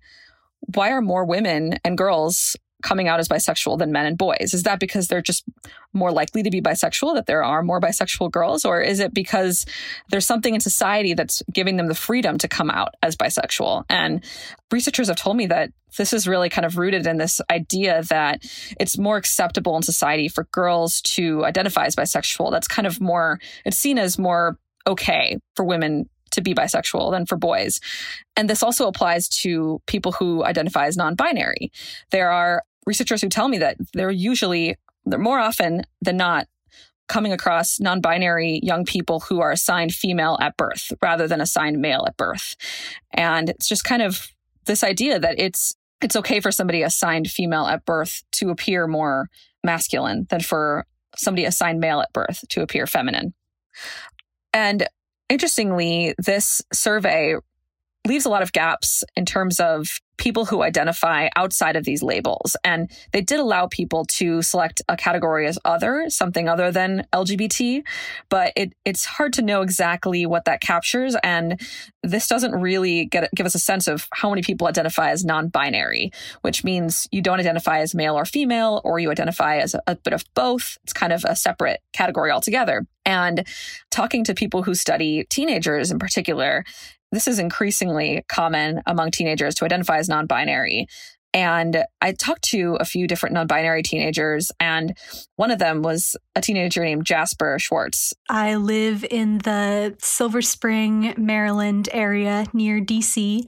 why 0.74 0.90
are 0.90 1.00
more 1.00 1.24
women 1.24 1.78
and 1.84 1.96
girls 1.96 2.54
coming 2.82 3.08
out 3.08 3.20
as 3.20 3.28
bisexual 3.28 3.78
than 3.78 3.92
men 3.92 4.06
and 4.06 4.16
boys? 4.16 4.54
Is 4.54 4.62
that 4.64 4.80
because 4.80 5.08
they're 5.08 5.22
just 5.22 5.44
more 5.92 6.12
likely 6.12 6.42
to 6.42 6.50
be 6.50 6.60
bisexual, 6.60 7.14
that 7.14 7.26
there 7.26 7.44
are 7.44 7.62
more 7.62 7.80
bisexual 7.80 8.30
girls? 8.30 8.64
Or 8.64 8.80
is 8.80 9.00
it 9.00 9.12
because 9.12 9.66
there's 10.10 10.26
something 10.26 10.54
in 10.54 10.60
society 10.60 11.14
that's 11.14 11.42
giving 11.52 11.76
them 11.76 11.88
the 11.88 11.94
freedom 11.94 12.38
to 12.38 12.48
come 12.48 12.70
out 12.70 12.94
as 13.02 13.16
bisexual? 13.16 13.84
And 13.88 14.24
researchers 14.70 15.08
have 15.08 15.16
told 15.16 15.36
me 15.36 15.46
that 15.46 15.72
this 15.98 16.12
is 16.12 16.28
really 16.28 16.48
kind 16.48 16.64
of 16.64 16.78
rooted 16.78 17.06
in 17.06 17.18
this 17.18 17.40
idea 17.50 18.02
that 18.04 18.44
it's 18.78 18.96
more 18.96 19.16
acceptable 19.16 19.76
in 19.76 19.82
society 19.82 20.28
for 20.28 20.44
girls 20.52 21.00
to 21.02 21.44
identify 21.44 21.86
as 21.86 21.96
bisexual. 21.96 22.50
That's 22.50 22.68
kind 22.68 22.86
of 22.86 23.00
more, 23.00 23.40
it's 23.64 23.76
seen 23.76 23.98
as 23.98 24.18
more 24.18 24.56
okay 24.86 25.38
for 25.54 25.64
women 25.64 26.08
to 26.32 26.40
be 26.40 26.54
bisexual 26.54 27.10
than 27.10 27.26
for 27.26 27.36
boys. 27.36 27.80
And 28.36 28.48
this 28.48 28.62
also 28.62 28.86
applies 28.86 29.28
to 29.40 29.80
people 29.86 30.12
who 30.12 30.44
identify 30.44 30.86
as 30.86 30.96
non 30.96 31.14
binary. 31.14 31.72
There 32.10 32.30
are 32.30 32.62
researchers 32.86 33.20
who 33.20 33.28
tell 33.28 33.48
me 33.48 33.58
that 33.58 33.76
they're 33.94 34.10
usually, 34.10 34.76
they're 35.04 35.18
more 35.18 35.38
often 35.38 35.82
than 36.00 36.16
not, 36.16 36.46
coming 37.08 37.32
across 37.32 37.80
non 37.80 38.00
binary 38.00 38.60
young 38.62 38.84
people 38.84 39.20
who 39.20 39.40
are 39.40 39.50
assigned 39.50 39.92
female 39.92 40.38
at 40.40 40.56
birth 40.56 40.92
rather 41.02 41.26
than 41.26 41.40
assigned 41.40 41.80
male 41.80 42.04
at 42.06 42.16
birth. 42.16 42.54
And 43.12 43.50
it's 43.50 43.68
just 43.68 43.84
kind 43.84 44.00
of 44.00 44.28
this 44.66 44.84
idea 44.84 45.18
that 45.18 45.38
it's, 45.38 45.74
it's 46.00 46.14
okay 46.16 46.38
for 46.38 46.52
somebody 46.52 46.82
assigned 46.82 47.28
female 47.28 47.66
at 47.66 47.84
birth 47.84 48.22
to 48.32 48.50
appear 48.50 48.86
more 48.86 49.28
masculine 49.64 50.26
than 50.30 50.40
for 50.40 50.86
somebody 51.16 51.44
assigned 51.44 51.80
male 51.80 52.00
at 52.00 52.12
birth 52.12 52.44
to 52.48 52.62
appear 52.62 52.86
feminine. 52.86 53.34
And 54.52 54.86
interestingly, 55.28 56.14
this 56.18 56.62
survey 56.72 57.36
leaves 58.06 58.24
a 58.24 58.30
lot 58.30 58.42
of 58.42 58.52
gaps 58.52 59.04
in 59.16 59.24
terms 59.24 59.60
of 59.60 59.88
people 60.20 60.44
who 60.44 60.62
identify 60.62 61.28
outside 61.34 61.76
of 61.76 61.84
these 61.84 62.02
labels. 62.02 62.54
And 62.62 62.90
they 63.12 63.22
did 63.22 63.40
allow 63.40 63.66
people 63.66 64.04
to 64.04 64.42
select 64.42 64.82
a 64.86 64.96
category 64.96 65.46
as 65.46 65.58
other, 65.64 66.04
something 66.08 66.46
other 66.46 66.70
than 66.70 67.06
LGBT, 67.12 67.82
but 68.28 68.52
it, 68.54 68.74
it's 68.84 69.06
hard 69.06 69.32
to 69.32 69.42
know 69.42 69.62
exactly 69.62 70.26
what 70.26 70.44
that 70.44 70.60
captures. 70.60 71.16
And 71.24 71.58
this 72.02 72.28
doesn't 72.28 72.52
really 72.52 73.06
get, 73.06 73.30
give 73.34 73.46
us 73.46 73.54
a 73.54 73.58
sense 73.58 73.88
of 73.88 74.08
how 74.12 74.28
many 74.28 74.42
people 74.42 74.68
identify 74.68 75.10
as 75.10 75.24
non 75.24 75.48
binary, 75.48 76.12
which 76.42 76.62
means 76.64 77.08
you 77.10 77.22
don't 77.22 77.40
identify 77.40 77.78
as 77.78 77.94
male 77.94 78.14
or 78.14 78.26
female, 78.26 78.82
or 78.84 79.00
you 79.00 79.10
identify 79.10 79.56
as 79.56 79.74
a, 79.74 79.82
a 79.86 79.96
bit 79.96 80.12
of 80.12 80.22
both. 80.34 80.76
It's 80.84 80.92
kind 80.92 81.14
of 81.14 81.24
a 81.24 81.34
separate 81.34 81.80
category 81.94 82.30
altogether. 82.30 82.86
And 83.06 83.46
talking 83.90 84.24
to 84.24 84.34
people 84.34 84.62
who 84.62 84.74
study 84.74 85.24
teenagers 85.30 85.90
in 85.90 85.98
particular, 85.98 86.64
this 87.12 87.26
is 87.28 87.38
increasingly 87.38 88.24
common 88.28 88.82
among 88.86 89.10
teenagers 89.10 89.54
to 89.56 89.64
identify 89.64 89.98
as 89.98 90.08
non 90.08 90.26
binary. 90.26 90.86
And 91.32 91.84
I 92.00 92.12
talked 92.12 92.42
to 92.50 92.76
a 92.80 92.84
few 92.84 93.06
different 93.06 93.34
non 93.34 93.46
binary 93.46 93.82
teenagers, 93.82 94.50
and 94.58 94.96
one 95.36 95.50
of 95.50 95.58
them 95.58 95.82
was 95.82 96.16
a 96.34 96.40
teenager 96.40 96.82
named 96.82 97.04
Jasper 97.04 97.58
Schwartz. 97.58 98.12
I 98.28 98.56
live 98.56 99.04
in 99.08 99.38
the 99.38 99.96
Silver 100.00 100.42
Spring, 100.42 101.14
Maryland 101.16 101.88
area 101.92 102.46
near 102.52 102.80
DC. 102.80 103.44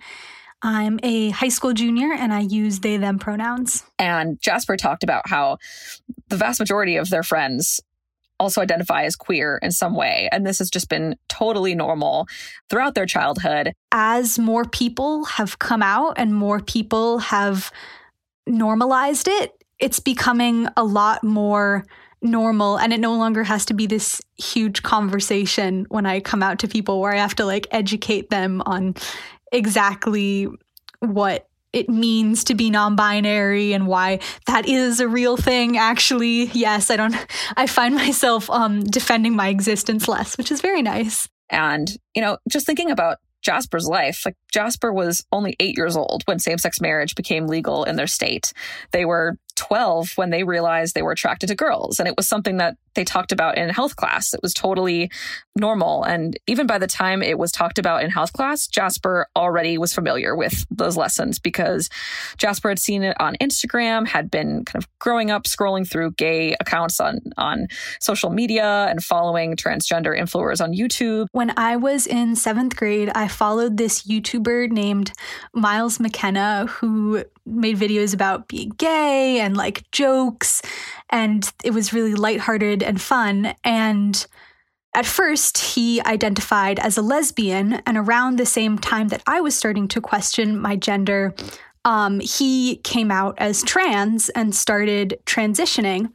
I'm 0.64 1.00
a 1.02 1.31
high 1.31 1.49
school 1.49 1.73
junior 1.73 2.12
and 2.12 2.33
I 2.33 2.40
use 2.40 2.78
they, 2.78 2.97
them 2.97 3.19
pronouns. 3.19 3.83
And 3.99 4.40
Jasper 4.40 4.76
talked 4.76 5.02
about 5.02 5.28
how 5.28 5.59
the 6.28 6.37
vast 6.37 6.61
majority 6.61 6.97
of 6.97 7.11
their 7.11 7.25
friends 7.25 7.81
also 8.42 8.61
identify 8.61 9.04
as 9.04 9.16
queer 9.16 9.58
in 9.62 9.70
some 9.70 9.94
way. 9.94 10.28
And 10.32 10.46
this 10.46 10.58
has 10.58 10.68
just 10.68 10.88
been 10.88 11.16
totally 11.28 11.75
normal 11.75 12.26
throughout 12.68 12.94
their 12.94 13.06
childhood. 13.06 13.72
As 13.92 14.38
more 14.38 14.64
people 14.64 15.25
have 15.25 15.58
come 15.58 15.82
out 15.82 16.14
and 16.16 16.34
more 16.34 16.61
people 16.61 17.18
have 17.18 17.70
normalized 18.46 19.28
it, 19.28 19.52
it's 19.78 20.00
becoming 20.00 20.68
a 20.76 20.84
lot 20.84 21.22
more 21.25 21.87
normal 22.20 22.78
and 22.78 22.92
it 22.92 23.00
no 23.00 23.14
longer 23.16 23.42
has 23.42 23.64
to 23.66 23.75
be 23.75 23.87
this 23.87 24.20
huge 24.37 24.82
conversation 24.82 25.87
when 25.88 26.06
I 26.06 26.20
come 26.20 26.42
out 26.42 26.58
to 26.61 26.68
people 26.68 27.00
where 27.00 27.12
I 27.12 27.18
have 27.18 27.34
to 27.37 27.44
like 27.44 27.66
educate 27.70 28.30
them 28.30 28.62
on 28.64 28.94
exactly 29.50 30.49
what 31.00 31.49
it 31.73 31.88
means 31.88 32.45
to 32.45 32.55
be 32.55 32.71
non-binary 32.71 33.73
and 33.73 33.87
why 33.87 34.19
that 34.47 34.67
is 34.67 35.00
a 35.00 35.09
real 35.09 35.37
thing 35.37 35.76
actually 35.76 36.45
yes 36.52 36.91
i 36.91 36.97
don't 36.97 37.14
i 37.57 37.67
find 37.67 37.95
myself 37.95 38.49
um 38.50 38.83
defending 38.85 39.35
my 39.35 39.49
existence 39.49 40.09
less 40.09 40.37
which 40.38 40.50
is 40.50 40.61
very 40.61 40.83
nice 40.83 41.29
and 41.50 41.97
you 42.14 42.23
know 42.23 42.37
just 42.49 42.67
thinking 42.67 42.91
about 42.91 43.19
Jasper's 43.43 43.87
life. 43.87 44.23
Like 44.25 44.37
Jasper 44.52 44.93
was 44.93 45.25
only 45.33 45.57
eight 45.61 45.76
years 45.76 45.97
old 45.97 46.23
when 46.26 46.38
same 46.38 46.59
sex 46.59 46.81
marriage 46.81 47.14
became 47.14 47.49
legal 47.49 47.85
in 47.85 47.97
their 47.97 48.07
state. 48.07 48.52
They 48.93 49.05
were 49.05 49.37
12 49.56 50.12
when 50.16 50.30
they 50.30 50.44
realized 50.44 50.94
they 50.94 51.02
were 51.02 51.12
attracted 51.12 51.49
to 51.49 51.54
girls. 51.54 51.99
And 51.99 52.09
it 52.09 52.16
was 52.16 52.28
something 52.28 52.56
that 52.59 52.76
they 52.94 53.04
talked 53.04 53.32
about 53.32 53.56
in 53.56 53.68
health 53.71 53.97
class. 53.97 54.35
It 54.35 54.40
was 54.42 54.52
totally 54.52 55.11
normal. 55.56 56.04
And 56.04 56.38
even 56.47 56.66
by 56.66 56.78
the 56.78 56.87
time 56.87 57.23
it 57.23 57.38
was 57.38 57.52
talked 57.52 57.78
about 57.78 58.02
in 58.02 58.11
health 58.11 58.32
class, 58.32 58.66
Jasper 58.66 59.26
already 59.35 59.78
was 59.78 59.94
familiar 59.94 60.37
with 60.37 60.66
those 60.71 60.97
lessons 60.97 61.38
because 61.38 61.88
Jasper 62.37 62.68
had 62.68 62.78
seen 62.78 63.02
it 63.02 63.18
on 63.21 63.37
Instagram, 63.40 64.06
had 64.06 64.30
been 64.30 64.64
kind 64.64 64.82
of 64.82 64.88
growing 64.99 65.30
up 65.30 65.44
scrolling 65.44 65.88
through 65.88 66.12
gay 66.12 66.54
accounts 66.61 67.00
on, 67.00 67.21
on 67.37 67.68
social 68.00 68.30
media 68.30 68.87
and 68.90 69.02
following 69.02 69.56
transgender 69.56 70.18
influencers 70.18 70.62
on 70.62 70.73
YouTube. 70.73 71.26
When 71.32 71.52
I 71.56 71.76
was 71.76 72.06
in 72.06 72.37
seventh 72.37 72.76
grade, 72.76 73.11
I 73.14 73.28
followed 73.28 73.76
this 73.76 74.02
YouTuber 74.02 74.71
named 74.71 75.12
Miles 75.54 75.99
McKenna 75.99 76.66
who 76.66 77.25
made 77.44 77.76
videos 77.76 78.14
about 78.14 78.49
being 78.49 78.70
gay 78.70 79.40
and 79.40 79.56
like 79.56 79.90
jokes. 79.90 80.62
And 81.11 81.50
it 81.64 81.72
was 81.72 81.92
really 81.92 82.14
lighthearted 82.14 82.82
and 82.82 83.00
fun. 83.00 83.54
And 83.64 84.25
at 84.94 85.06
first, 85.06 85.58
he 85.58 86.02
identified 86.02 86.78
as 86.78 86.96
a 86.96 87.02
lesbian. 87.02 87.75
And 87.87 87.96
around 87.96 88.38
the 88.38 88.46
same 88.46 88.78
time 88.78 89.08
that 89.08 89.22
I 89.26 89.40
was 89.40 89.56
starting 89.56 89.88
to 89.88 90.00
question 90.00 90.61
my 90.61 90.76
gender, 90.76 91.34
um, 91.84 92.20
he 92.20 92.76
came 92.76 93.11
out 93.11 93.34
as 93.38 93.62
trans 93.62 94.28
and 94.30 94.54
started 94.54 95.18
transitioning. 95.26 96.12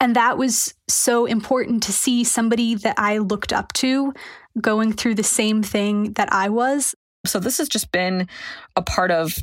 And 0.00 0.14
that 0.14 0.38
was 0.38 0.74
so 0.88 1.26
important 1.26 1.82
to 1.84 1.92
see 1.92 2.22
somebody 2.22 2.74
that 2.76 2.94
I 2.98 3.18
looked 3.18 3.52
up 3.52 3.72
to 3.74 4.12
going 4.60 4.92
through 4.92 5.14
the 5.14 5.24
same 5.24 5.62
thing 5.62 6.12
that 6.12 6.32
I 6.32 6.48
was. 6.48 6.94
So, 7.26 7.40
this 7.40 7.58
has 7.58 7.68
just 7.68 7.90
been 7.90 8.28
a 8.76 8.82
part 8.82 9.10
of 9.10 9.38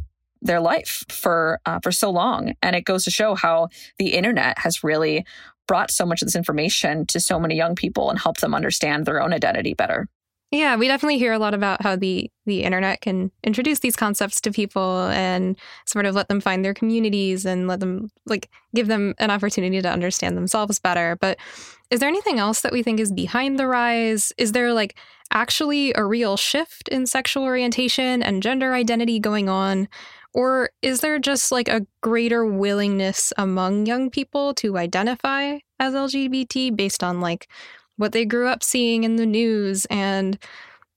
their 0.45 0.59
life 0.59 1.03
for 1.09 1.59
uh, 1.65 1.79
for 1.81 1.91
so 1.91 2.09
long, 2.09 2.53
and 2.61 2.75
it 2.75 2.85
goes 2.85 3.03
to 3.05 3.11
show 3.11 3.35
how 3.35 3.69
the 3.97 4.13
internet 4.13 4.57
has 4.59 4.83
really 4.83 5.25
brought 5.67 5.91
so 5.91 6.05
much 6.05 6.21
of 6.21 6.27
this 6.27 6.35
information 6.35 7.05
to 7.07 7.19
so 7.19 7.39
many 7.39 7.55
young 7.55 7.75
people 7.75 8.09
and 8.09 8.19
helped 8.19 8.41
them 8.41 8.53
understand 8.53 9.05
their 9.05 9.21
own 9.21 9.33
identity 9.33 9.73
better. 9.73 10.07
Yeah, 10.51 10.75
we 10.75 10.87
definitely 10.87 11.17
hear 11.17 11.33
a 11.33 11.39
lot 11.39 11.53
about 11.53 11.81
how 11.81 11.95
the 11.95 12.29
the 12.45 12.63
internet 12.63 13.01
can 13.01 13.31
introduce 13.43 13.79
these 13.79 13.95
concepts 13.95 14.39
to 14.41 14.51
people 14.51 15.07
and 15.07 15.57
sort 15.85 16.05
of 16.05 16.13
let 16.13 16.27
them 16.27 16.39
find 16.39 16.63
their 16.63 16.73
communities 16.73 17.45
and 17.45 17.67
let 17.67 17.79
them 17.79 18.09
like 18.25 18.49
give 18.73 18.87
them 18.87 19.15
an 19.17 19.31
opportunity 19.31 19.81
to 19.81 19.91
understand 19.91 20.37
themselves 20.37 20.79
better. 20.79 21.17
But 21.19 21.39
is 21.89 21.99
there 21.99 22.09
anything 22.09 22.39
else 22.39 22.61
that 22.61 22.71
we 22.71 22.83
think 22.83 22.99
is 22.99 23.11
behind 23.11 23.59
the 23.59 23.67
rise? 23.67 24.31
Is 24.37 24.51
there 24.51 24.71
like 24.71 24.95
actually 25.31 25.93
a 25.95 26.05
real 26.05 26.37
shift 26.37 26.87
in 26.89 27.07
sexual 27.07 27.43
orientation 27.43 28.21
and 28.21 28.43
gender 28.43 28.73
identity 28.73 29.19
going 29.19 29.49
on 29.49 29.87
or 30.35 30.69
is 30.81 30.99
there 30.99 31.17
just 31.17 31.49
like 31.49 31.69
a 31.69 31.87
greater 32.01 32.45
willingness 32.45 33.31
among 33.37 33.85
young 33.85 34.09
people 34.09 34.53
to 34.55 34.77
identify 34.77 35.57
as 35.79 35.93
LGBT 35.93 36.75
based 36.75 37.05
on 37.05 37.21
like 37.21 37.47
what 37.95 38.11
they 38.11 38.25
grew 38.25 38.49
up 38.49 38.61
seeing 38.61 39.05
in 39.05 39.15
the 39.15 39.25
news 39.25 39.85
and 39.85 40.37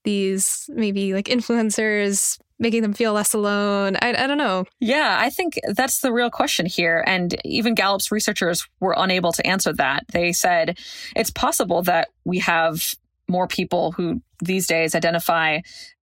these 0.03 0.69
maybe 0.73 1.13
like 1.13 1.25
influencers 1.27 2.37
making 2.59 2.81
them 2.81 2.91
feel 2.91 3.13
less 3.13 3.33
alone? 3.33 3.95
I, 4.01 4.09
I 4.09 4.27
don't 4.27 4.37
know. 4.37 4.65
Yeah, 4.81 5.17
I 5.17 5.29
think 5.29 5.57
that's 5.69 6.01
the 6.01 6.11
real 6.11 6.29
question 6.29 6.65
here. 6.65 7.01
And 7.07 7.33
even 7.45 7.75
Gallup's 7.75 8.11
researchers 8.11 8.67
were 8.81 8.95
unable 8.97 9.31
to 9.31 9.47
answer 9.47 9.71
that. 9.71 10.03
They 10.11 10.33
said 10.33 10.77
it's 11.15 11.31
possible 11.31 11.81
that 11.83 12.09
we 12.25 12.39
have 12.39 12.93
more 13.29 13.47
people 13.47 13.93
who 13.93 14.21
these 14.43 14.67
days 14.67 14.95
identify 14.95 15.59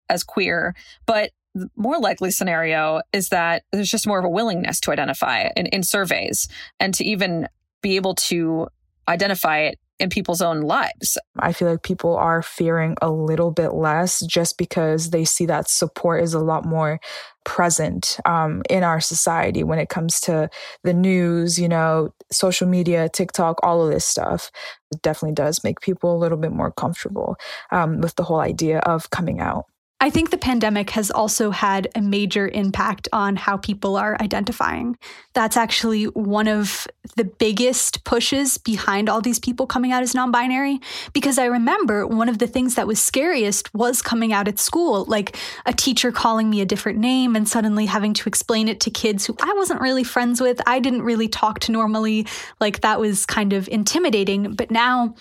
as 0.09 0.23
queer, 0.23 0.73
but 1.05 1.29
the 1.57 1.69
more 1.75 1.99
likely 1.99 2.31
scenario 2.31 3.01
is 3.13 3.29
that 3.29 3.63
there's 3.71 3.89
just 3.89 4.07
more 4.07 4.19
of 4.19 4.25
a 4.25 4.29
willingness 4.29 4.79
to 4.81 4.91
identify 4.91 5.49
in, 5.55 5.67
in 5.67 5.83
surveys 5.83 6.47
and 6.79 6.93
to 6.93 7.03
even 7.03 7.47
be 7.81 7.95
able 7.95 8.15
to 8.15 8.67
identify 9.07 9.59
it 9.59 9.79
in 9.99 10.09
people's 10.09 10.41
own 10.41 10.61
lives. 10.61 11.17
I 11.39 11.53
feel 11.53 11.69
like 11.71 11.81
people 11.81 12.15
are 12.15 12.43
fearing 12.43 12.95
a 13.01 13.09
little 13.09 13.51
bit 13.51 13.73
less 13.73 14.23
just 14.25 14.57
because 14.57 15.09
they 15.09 15.25
see 15.25 15.45
that 15.47 15.69
support 15.69 16.23
is 16.23 16.33
a 16.33 16.39
lot 16.39 16.65
more 16.65 16.99
present 17.45 18.19
um, 18.25 18.61
in 18.69 18.83
our 18.83 18.99
society 18.99 19.63
when 19.63 19.79
it 19.79 19.89
comes 19.89 20.19
to 20.21 20.49
the 20.83 20.93
news, 20.93 21.57
you 21.57 21.67
know, 21.67 22.13
social 22.31 22.67
media, 22.67 23.09
TikTok, 23.09 23.59
all 23.63 23.83
of 23.83 23.91
this 23.91 24.05
stuff. 24.05 24.51
It 24.91 25.01
definitely 25.01 25.33
does 25.33 25.63
make 25.63 25.81
people 25.81 26.15
a 26.15 26.19
little 26.19 26.37
bit 26.37 26.51
more 26.51 26.71
comfortable 26.71 27.35
um, 27.71 28.01
with 28.01 28.15
the 28.15 28.23
whole 28.23 28.39
idea 28.39 28.79
of 28.79 29.09
coming 29.09 29.39
out. 29.39 29.65
I 29.99 30.11
think 30.11 30.29
the 30.29 30.37
pandemic 30.37 30.91
has 30.91 31.09
also 31.09 31.49
had 31.49 31.87
a 31.95 32.01
major 32.01 32.47
impact 32.47 33.07
on 33.11 33.35
how 33.35 33.57
people 33.57 33.95
are 33.95 34.15
identifying. 34.21 34.95
That's 35.33 35.57
actually 35.57 36.03
one 36.03 36.47
of 36.47 36.87
the 37.15 37.23
biggest 37.23 38.03
pushes 38.03 38.59
behind 38.59 39.09
all 39.09 39.21
these 39.21 39.39
people 39.39 39.65
coming 39.65 39.91
out 39.91 40.03
as 40.03 40.13
non 40.13 40.29
binary. 40.29 40.79
Because 41.13 41.39
I 41.39 41.45
remember 41.45 42.05
one 42.05 42.29
of 42.29 42.37
the 42.37 42.45
things 42.45 42.75
that 42.75 42.85
was 42.85 43.01
scariest 43.01 43.73
was 43.73 44.03
coming 44.03 44.31
out 44.31 44.47
at 44.47 44.59
school, 44.59 45.05
like 45.05 45.35
a 45.65 45.73
teacher 45.73 46.11
calling 46.11 46.47
me 46.47 46.61
a 46.61 46.65
different 46.65 46.99
name 46.99 47.35
and 47.35 47.49
suddenly 47.49 47.87
having 47.87 48.13
to 48.13 48.29
explain 48.29 48.67
it 48.67 48.79
to 48.81 48.91
kids 48.91 49.25
who 49.25 49.35
I 49.41 49.53
wasn't 49.53 49.81
really 49.81 50.03
friends 50.03 50.39
with. 50.39 50.61
I 50.67 50.79
didn't 50.79 51.01
really 51.01 51.27
talk 51.27 51.59
to 51.61 51.71
normally. 51.71 52.27
Like 52.59 52.81
that 52.81 52.99
was 52.99 53.25
kind 53.25 53.51
of 53.51 53.67
intimidating. 53.67 54.53
But 54.53 54.69
now 54.69 55.15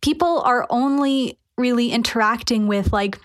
people 0.00 0.40
are 0.40 0.66
only 0.70 1.38
really 1.58 1.90
interacting 1.90 2.66
with 2.66 2.94
like 2.94 3.18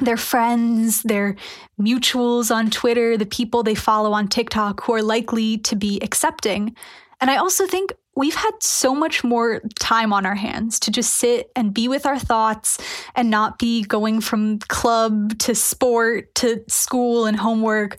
their 0.00 0.16
friends, 0.16 1.02
their 1.02 1.36
mutuals 1.80 2.54
on 2.54 2.70
Twitter, 2.70 3.16
the 3.16 3.26
people 3.26 3.62
they 3.62 3.74
follow 3.74 4.12
on 4.12 4.28
TikTok 4.28 4.82
who 4.84 4.92
are 4.92 5.02
likely 5.02 5.58
to 5.58 5.76
be 5.76 5.98
accepting. 6.02 6.76
And 7.20 7.30
I 7.30 7.36
also 7.36 7.66
think 7.66 7.92
we've 8.14 8.34
had 8.34 8.62
so 8.62 8.94
much 8.94 9.24
more 9.24 9.60
time 9.78 10.12
on 10.12 10.26
our 10.26 10.34
hands 10.34 10.80
to 10.80 10.90
just 10.90 11.14
sit 11.14 11.50
and 11.56 11.72
be 11.72 11.88
with 11.88 12.04
our 12.04 12.18
thoughts 12.18 12.78
and 13.14 13.30
not 13.30 13.58
be 13.58 13.82
going 13.82 14.20
from 14.20 14.58
club 14.58 15.38
to 15.38 15.54
sport 15.54 16.34
to 16.36 16.62
school 16.68 17.24
and 17.24 17.38
homework. 17.38 17.98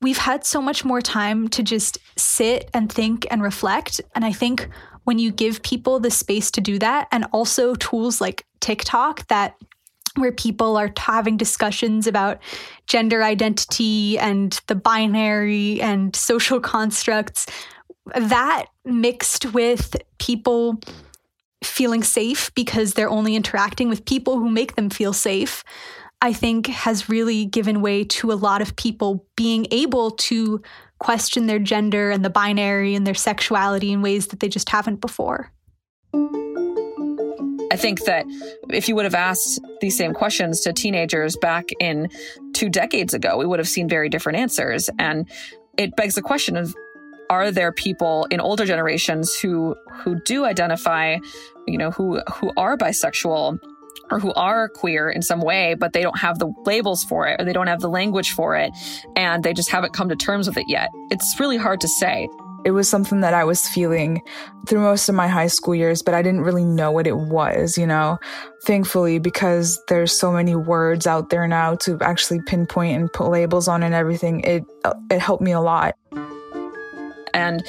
We've 0.00 0.18
had 0.18 0.44
so 0.44 0.62
much 0.62 0.84
more 0.84 1.00
time 1.00 1.48
to 1.48 1.62
just 1.62 1.98
sit 2.16 2.70
and 2.72 2.90
think 2.90 3.26
and 3.30 3.42
reflect. 3.42 4.00
And 4.14 4.24
I 4.24 4.32
think 4.32 4.68
when 5.04 5.18
you 5.18 5.30
give 5.32 5.62
people 5.62 5.98
the 5.98 6.10
space 6.10 6.50
to 6.52 6.60
do 6.60 6.78
that, 6.78 7.08
and 7.10 7.26
also 7.32 7.74
tools 7.76 8.20
like 8.20 8.44
TikTok 8.60 9.26
that 9.28 9.56
where 10.20 10.32
people 10.32 10.76
are 10.76 10.90
having 10.96 11.36
discussions 11.36 12.06
about 12.06 12.40
gender 12.86 13.22
identity 13.22 14.18
and 14.18 14.60
the 14.66 14.74
binary 14.74 15.80
and 15.80 16.14
social 16.14 16.60
constructs. 16.60 17.46
That 18.14 18.66
mixed 18.84 19.52
with 19.52 19.96
people 20.18 20.80
feeling 21.62 22.02
safe 22.02 22.52
because 22.54 22.94
they're 22.94 23.10
only 23.10 23.34
interacting 23.34 23.88
with 23.88 24.04
people 24.04 24.38
who 24.38 24.48
make 24.48 24.76
them 24.76 24.90
feel 24.90 25.12
safe, 25.12 25.64
I 26.22 26.32
think 26.32 26.66
has 26.68 27.08
really 27.08 27.44
given 27.44 27.80
way 27.82 28.04
to 28.04 28.32
a 28.32 28.34
lot 28.34 28.62
of 28.62 28.76
people 28.76 29.26
being 29.36 29.66
able 29.70 30.12
to 30.12 30.62
question 30.98 31.46
their 31.46 31.58
gender 31.58 32.10
and 32.10 32.24
the 32.24 32.30
binary 32.30 32.94
and 32.94 33.06
their 33.06 33.14
sexuality 33.14 33.92
in 33.92 34.02
ways 34.02 34.28
that 34.28 34.40
they 34.40 34.48
just 34.48 34.68
haven't 34.68 35.00
before. 35.00 35.52
I 37.70 37.76
think 37.76 38.04
that 38.04 38.24
if 38.70 38.88
you 38.88 38.94
would 38.96 39.04
have 39.04 39.14
asked 39.14 39.60
these 39.80 39.96
same 39.96 40.14
questions 40.14 40.60
to 40.62 40.72
teenagers 40.72 41.36
back 41.36 41.68
in 41.80 42.08
two 42.54 42.68
decades 42.68 43.14
ago, 43.14 43.36
we 43.36 43.46
would 43.46 43.58
have 43.58 43.68
seen 43.68 43.88
very 43.88 44.08
different 44.08 44.38
answers. 44.38 44.88
And 44.98 45.28
it 45.76 45.94
begs 45.96 46.14
the 46.14 46.22
question 46.22 46.56
of 46.56 46.74
are 47.30 47.50
there 47.50 47.72
people 47.72 48.26
in 48.30 48.40
older 48.40 48.64
generations 48.64 49.38
who 49.38 49.76
who 49.92 50.18
do 50.24 50.44
identify, 50.44 51.18
you 51.66 51.78
know, 51.78 51.90
who 51.90 52.20
who 52.34 52.52
are 52.56 52.76
bisexual 52.76 53.58
or 54.10 54.18
who 54.18 54.32
are 54.32 54.68
queer 54.68 55.10
in 55.10 55.20
some 55.20 55.40
way, 55.40 55.74
but 55.74 55.92
they 55.92 56.02
don't 56.02 56.18
have 56.18 56.38
the 56.38 56.50
labels 56.64 57.04
for 57.04 57.26
it 57.26 57.40
or 57.40 57.44
they 57.44 57.52
don't 57.52 57.66
have 57.66 57.80
the 57.80 57.90
language 57.90 58.32
for 58.32 58.56
it 58.56 58.72
and 59.16 59.44
they 59.44 59.52
just 59.52 59.70
haven't 59.70 59.92
come 59.92 60.08
to 60.08 60.16
terms 60.16 60.48
with 60.48 60.56
it 60.56 60.64
yet. 60.68 60.88
It's 61.10 61.38
really 61.38 61.58
hard 61.58 61.80
to 61.82 61.88
say. 61.88 62.28
It 62.64 62.72
was 62.72 62.88
something 62.88 63.20
that 63.20 63.34
I 63.34 63.44
was 63.44 63.68
feeling 63.68 64.20
through 64.66 64.80
most 64.80 65.08
of 65.08 65.14
my 65.14 65.28
high 65.28 65.46
school 65.46 65.74
years, 65.74 66.02
but 66.02 66.14
I 66.14 66.22
didn't 66.22 66.42
really 66.42 66.64
know 66.64 66.90
what 66.90 67.06
it 67.06 67.16
was, 67.16 67.78
you 67.78 67.86
know. 67.86 68.18
Thankfully, 68.64 69.18
because 69.18 69.80
there's 69.88 70.12
so 70.12 70.32
many 70.32 70.54
words 70.54 71.06
out 71.06 71.30
there 71.30 71.46
now 71.46 71.76
to 71.76 71.98
actually 72.00 72.40
pinpoint 72.42 73.00
and 73.00 73.12
put 73.12 73.30
labels 73.30 73.68
on 73.68 73.82
and 73.82 73.94
everything, 73.94 74.40
it 74.40 74.64
it 75.10 75.20
helped 75.20 75.42
me 75.42 75.52
a 75.52 75.60
lot. 75.60 75.96
And 77.32 77.62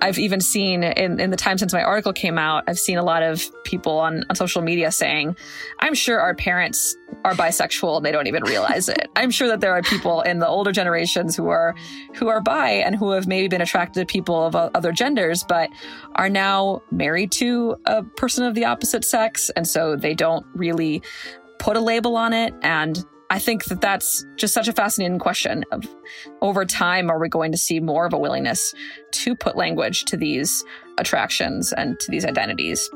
I've 0.00 0.18
even 0.18 0.40
seen 0.40 0.82
in, 0.82 1.18
in 1.18 1.30
the 1.30 1.36
time 1.36 1.58
since 1.58 1.72
my 1.72 1.82
article 1.82 2.12
came 2.12 2.38
out, 2.38 2.64
I've 2.66 2.78
seen 2.78 2.98
a 2.98 3.02
lot 3.02 3.22
of 3.22 3.44
people 3.64 3.98
on, 3.98 4.24
on 4.30 4.36
social 4.36 4.62
media 4.62 4.92
saying, 4.92 5.36
I'm 5.80 5.94
sure 5.94 6.20
our 6.20 6.34
parents 6.34 6.96
are 7.24 7.34
bisexual 7.34 7.96
and 7.96 8.06
they 8.06 8.12
don't 8.12 8.26
even 8.26 8.44
realize 8.44 8.88
it. 8.88 9.08
I'm 9.16 9.30
sure 9.30 9.48
that 9.48 9.60
there 9.60 9.72
are 9.72 9.82
people 9.82 10.22
in 10.22 10.38
the 10.38 10.46
older 10.46 10.72
generations 10.72 11.34
who 11.36 11.48
are 11.48 11.74
who 12.14 12.28
are 12.28 12.40
bi 12.40 12.70
and 12.70 12.94
who 12.94 13.10
have 13.10 13.26
maybe 13.26 13.48
been 13.48 13.60
attracted 13.60 14.00
to 14.00 14.06
people 14.06 14.46
of 14.46 14.54
other 14.54 14.92
genders, 14.92 15.44
but 15.48 15.68
are 16.14 16.28
now 16.28 16.82
married 16.90 17.32
to 17.32 17.76
a 17.86 18.02
person 18.02 18.44
of 18.44 18.54
the 18.54 18.64
opposite 18.64 19.04
sex. 19.04 19.50
And 19.50 19.66
so 19.66 19.96
they 19.96 20.14
don't 20.14 20.46
really 20.54 21.02
put 21.58 21.76
a 21.76 21.80
label 21.80 22.16
on 22.16 22.32
it. 22.32 22.54
And 22.62 23.04
I 23.30 23.38
think 23.38 23.66
that 23.66 23.82
that's 23.82 24.24
just 24.36 24.54
such 24.54 24.68
a 24.68 24.72
fascinating 24.72 25.18
question 25.18 25.64
of 25.70 25.84
over 26.40 26.64
time 26.64 27.10
are 27.10 27.18
we 27.18 27.28
going 27.28 27.52
to 27.52 27.58
see 27.58 27.78
more 27.78 28.06
of 28.06 28.12
a 28.14 28.18
willingness 28.18 28.74
to 29.12 29.36
put 29.36 29.54
language 29.56 30.04
to 30.06 30.16
these 30.16 30.64
attractions 30.96 31.72
and 31.72 32.00
to 32.00 32.10
these 32.10 32.24
identities 32.24 32.90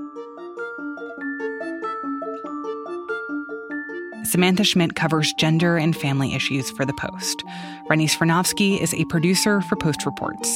Samantha 4.33 4.65
Schmidt 4.65 4.95
covers 4.95 5.31
gender 5.35 5.77
and 5.77 5.95
family 5.95 6.35
issues 6.35 6.71
for 6.71 6.87
The 6.87 6.95
Post. 6.95 7.45
Rennie 7.91 8.07
Svirnovskiy 8.07 8.81
is 8.81 8.95
a 8.95 9.05
producer 9.05 9.61
for 9.61 9.77
Post 9.77 10.07
Reports. 10.07 10.49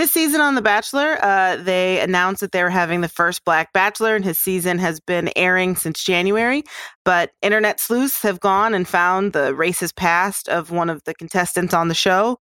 This 0.00 0.12
season 0.12 0.40
on 0.40 0.54
The 0.54 0.62
Bachelor, 0.62 1.22
uh, 1.22 1.56
they 1.56 2.00
announced 2.00 2.40
that 2.40 2.52
they 2.52 2.62
were 2.62 2.70
having 2.70 3.02
the 3.02 3.08
first 3.08 3.44
Black 3.44 3.70
Bachelor, 3.74 4.16
and 4.16 4.24
his 4.24 4.38
season 4.38 4.78
has 4.78 4.98
been 4.98 5.30
airing 5.36 5.76
since 5.76 6.02
January. 6.02 6.62
But 7.04 7.32
internet 7.42 7.80
sleuths 7.80 8.22
have 8.22 8.40
gone 8.40 8.72
and 8.72 8.88
found 8.88 9.34
the 9.34 9.52
racist 9.52 9.96
past 9.96 10.48
of 10.48 10.70
one 10.70 10.88
of 10.88 11.04
the 11.04 11.12
contestants 11.12 11.74
on 11.74 11.88
the 11.88 11.94
show. 11.94 12.40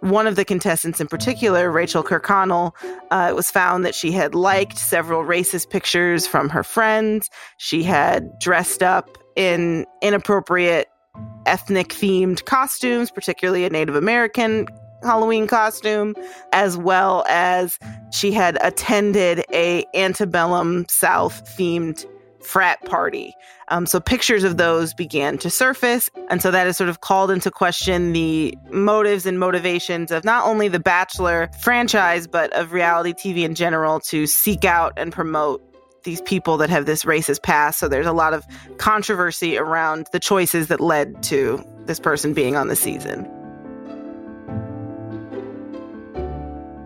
One 0.00 0.28
of 0.28 0.36
the 0.36 0.44
contestants 0.44 1.00
in 1.00 1.08
particular, 1.08 1.68
Rachel 1.68 2.04
Kirkconnell, 2.04 2.76
uh, 3.10 3.26
it 3.28 3.34
was 3.34 3.50
found 3.50 3.84
that 3.84 3.96
she 3.96 4.12
had 4.12 4.36
liked 4.36 4.78
several 4.78 5.24
racist 5.24 5.68
pictures 5.70 6.28
from 6.28 6.48
her 6.48 6.62
friends. 6.62 7.28
She 7.56 7.82
had 7.82 8.30
dressed 8.38 8.84
up 8.84 9.18
in 9.34 9.84
inappropriate 10.00 10.86
ethnic 11.46 11.88
themed 11.88 12.44
costumes, 12.44 13.10
particularly 13.10 13.64
a 13.64 13.70
Native 13.70 13.96
American 13.96 14.66
Halloween 15.02 15.46
costume, 15.46 16.14
as 16.52 16.76
well 16.76 17.24
as 17.28 17.78
she 18.12 18.32
had 18.32 18.58
attended 18.60 19.44
a 19.52 19.84
antebellum 19.94 20.86
South 20.88 21.44
themed 21.56 22.04
frat 22.42 22.82
party. 22.84 23.34
Um, 23.68 23.84
so 23.84 24.00
pictures 24.00 24.44
of 24.44 24.56
those 24.56 24.94
began 24.94 25.38
to 25.38 25.50
surface. 25.50 26.08
And 26.30 26.40
so 26.40 26.50
that 26.50 26.66
has 26.66 26.76
sort 26.76 26.88
of 26.88 27.00
called 27.00 27.30
into 27.30 27.50
question 27.50 28.12
the 28.12 28.56
motives 28.70 29.26
and 29.26 29.38
motivations 29.38 30.10
of 30.10 30.24
not 30.24 30.46
only 30.46 30.68
the 30.68 30.80
Bachelor 30.80 31.50
franchise, 31.60 32.26
but 32.26 32.52
of 32.54 32.72
reality 32.72 33.12
TV 33.12 33.44
in 33.44 33.54
general 33.54 34.00
to 34.00 34.26
seek 34.26 34.64
out 34.64 34.94
and 34.96 35.12
promote 35.12 35.62
these 36.08 36.22
people 36.22 36.56
that 36.56 36.70
have 36.70 36.86
this 36.86 37.04
racist 37.04 37.42
past. 37.42 37.78
So 37.78 37.86
there's 37.86 38.06
a 38.06 38.14
lot 38.14 38.32
of 38.32 38.46
controversy 38.78 39.58
around 39.58 40.08
the 40.10 40.18
choices 40.18 40.68
that 40.68 40.80
led 40.80 41.22
to 41.24 41.62
this 41.84 42.00
person 42.00 42.32
being 42.32 42.56
on 42.56 42.68
the 42.68 42.76
season. 42.76 43.28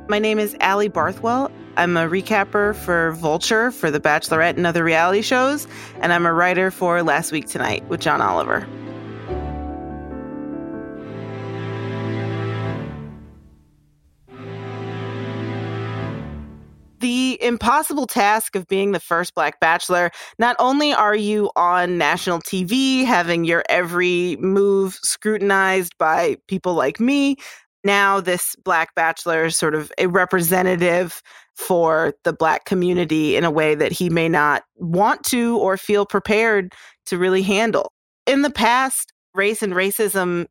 My 0.09 0.19
name 0.19 0.41
is 0.41 0.57
Allie 0.59 0.91
Barthwell. 0.91 1.53
I'm 1.77 1.97
a 1.97 2.09
recapper 2.09 2.75
for 2.75 3.13
Vulture 3.13 3.71
for 3.71 3.93
The 3.93 4.01
Bachelorette 4.01 4.57
and 4.57 4.67
other 4.67 4.83
reality 4.83 5.23
shows, 5.23 5.69
and 6.01 6.13
I'm 6.13 6.27
a 6.27 6.33
writer 6.33 6.73
for 6.73 7.05
Last 7.05 7.31
Week 7.31 7.47
Tonight 7.47 7.87
with 7.89 8.01
John 8.01 8.21
Oliver. 8.21 8.67
Impossible 17.43 18.07
task 18.07 18.57
of 18.57 18.67
being 18.69 18.93
the 18.93 19.01
first 19.01 19.35
Black 19.35 19.61
Bachelor. 19.61 20.11
Not 20.39 20.57
only 20.59 20.93
are 20.93 21.17
you 21.17 21.51
on 21.57 21.99
national 21.99 22.41
TV, 22.41 23.05
having 23.05 23.45
your 23.45 23.65
every 23.69 24.37
move 24.37 24.99
scrutinized 25.03 25.97
by 25.99 26.37
people 26.49 26.75
like 26.75 27.01
me, 27.01 27.37
now 27.85 28.21
this 28.21 28.55
Black 28.65 28.95
Bachelor 28.95 29.47
is 29.47 29.57
sort 29.57 29.75
of 29.75 29.91
a 29.99 30.07
representative 30.07 31.23
for 31.55 32.15
the 32.25 32.33
Black 32.33 32.65
community 32.65 33.37
in 33.37 33.45
a 33.45 33.51
way 33.51 33.75
that 33.75 33.93
he 33.93 34.09
may 34.09 34.29
not 34.29 34.63
want 34.77 35.23
to 35.25 35.59
or 35.59 35.77
feel 35.77 36.07
prepared 36.07 36.73
to 37.07 37.19
really 37.19 37.43
handle. 37.43 37.93
In 38.27 38.43
the 38.43 38.51
past, 38.51 39.13
race 39.35 39.63
and 39.63 39.73
racism 39.73 40.47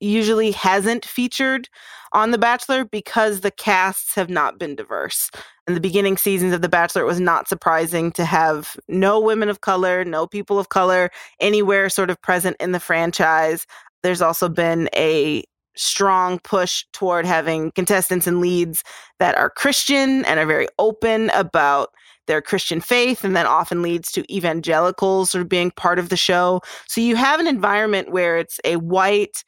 usually 0.00 0.50
hasn't 0.50 1.04
featured 1.04 1.68
on 2.16 2.30
The 2.30 2.38
Bachelor 2.38 2.86
because 2.86 3.42
the 3.42 3.50
casts 3.50 4.14
have 4.14 4.30
not 4.30 4.58
been 4.58 4.74
diverse. 4.74 5.30
In 5.68 5.74
the 5.74 5.80
beginning 5.80 6.16
seasons 6.16 6.54
of 6.54 6.62
The 6.62 6.68
Bachelor, 6.68 7.02
it 7.02 7.06
was 7.06 7.20
not 7.20 7.46
surprising 7.46 8.10
to 8.12 8.24
have 8.24 8.74
no 8.88 9.20
women 9.20 9.50
of 9.50 9.60
color, 9.60 10.02
no 10.02 10.26
people 10.26 10.58
of 10.58 10.70
color 10.70 11.10
anywhere 11.40 11.90
sort 11.90 12.08
of 12.08 12.20
present 12.22 12.56
in 12.58 12.72
the 12.72 12.80
franchise. 12.80 13.66
There's 14.02 14.22
also 14.22 14.48
been 14.48 14.88
a 14.96 15.44
strong 15.76 16.38
push 16.38 16.84
toward 16.94 17.26
having 17.26 17.70
contestants 17.72 18.26
and 18.26 18.40
leads 18.40 18.82
that 19.18 19.36
are 19.36 19.50
Christian 19.50 20.24
and 20.24 20.40
are 20.40 20.46
very 20.46 20.68
open 20.78 21.28
about 21.30 21.90
their 22.28 22.40
Christian 22.40 22.80
faith, 22.80 23.24
and 23.24 23.36
that 23.36 23.44
often 23.44 23.82
leads 23.82 24.10
to 24.12 24.34
evangelicals 24.34 25.30
sort 25.30 25.42
of 25.42 25.50
being 25.50 25.70
part 25.70 25.98
of 25.98 26.08
the 26.08 26.16
show. 26.16 26.62
So 26.88 27.02
you 27.02 27.14
have 27.14 27.40
an 27.40 27.46
environment 27.46 28.10
where 28.10 28.38
it's 28.38 28.58
a 28.64 28.76
white, 28.76 29.44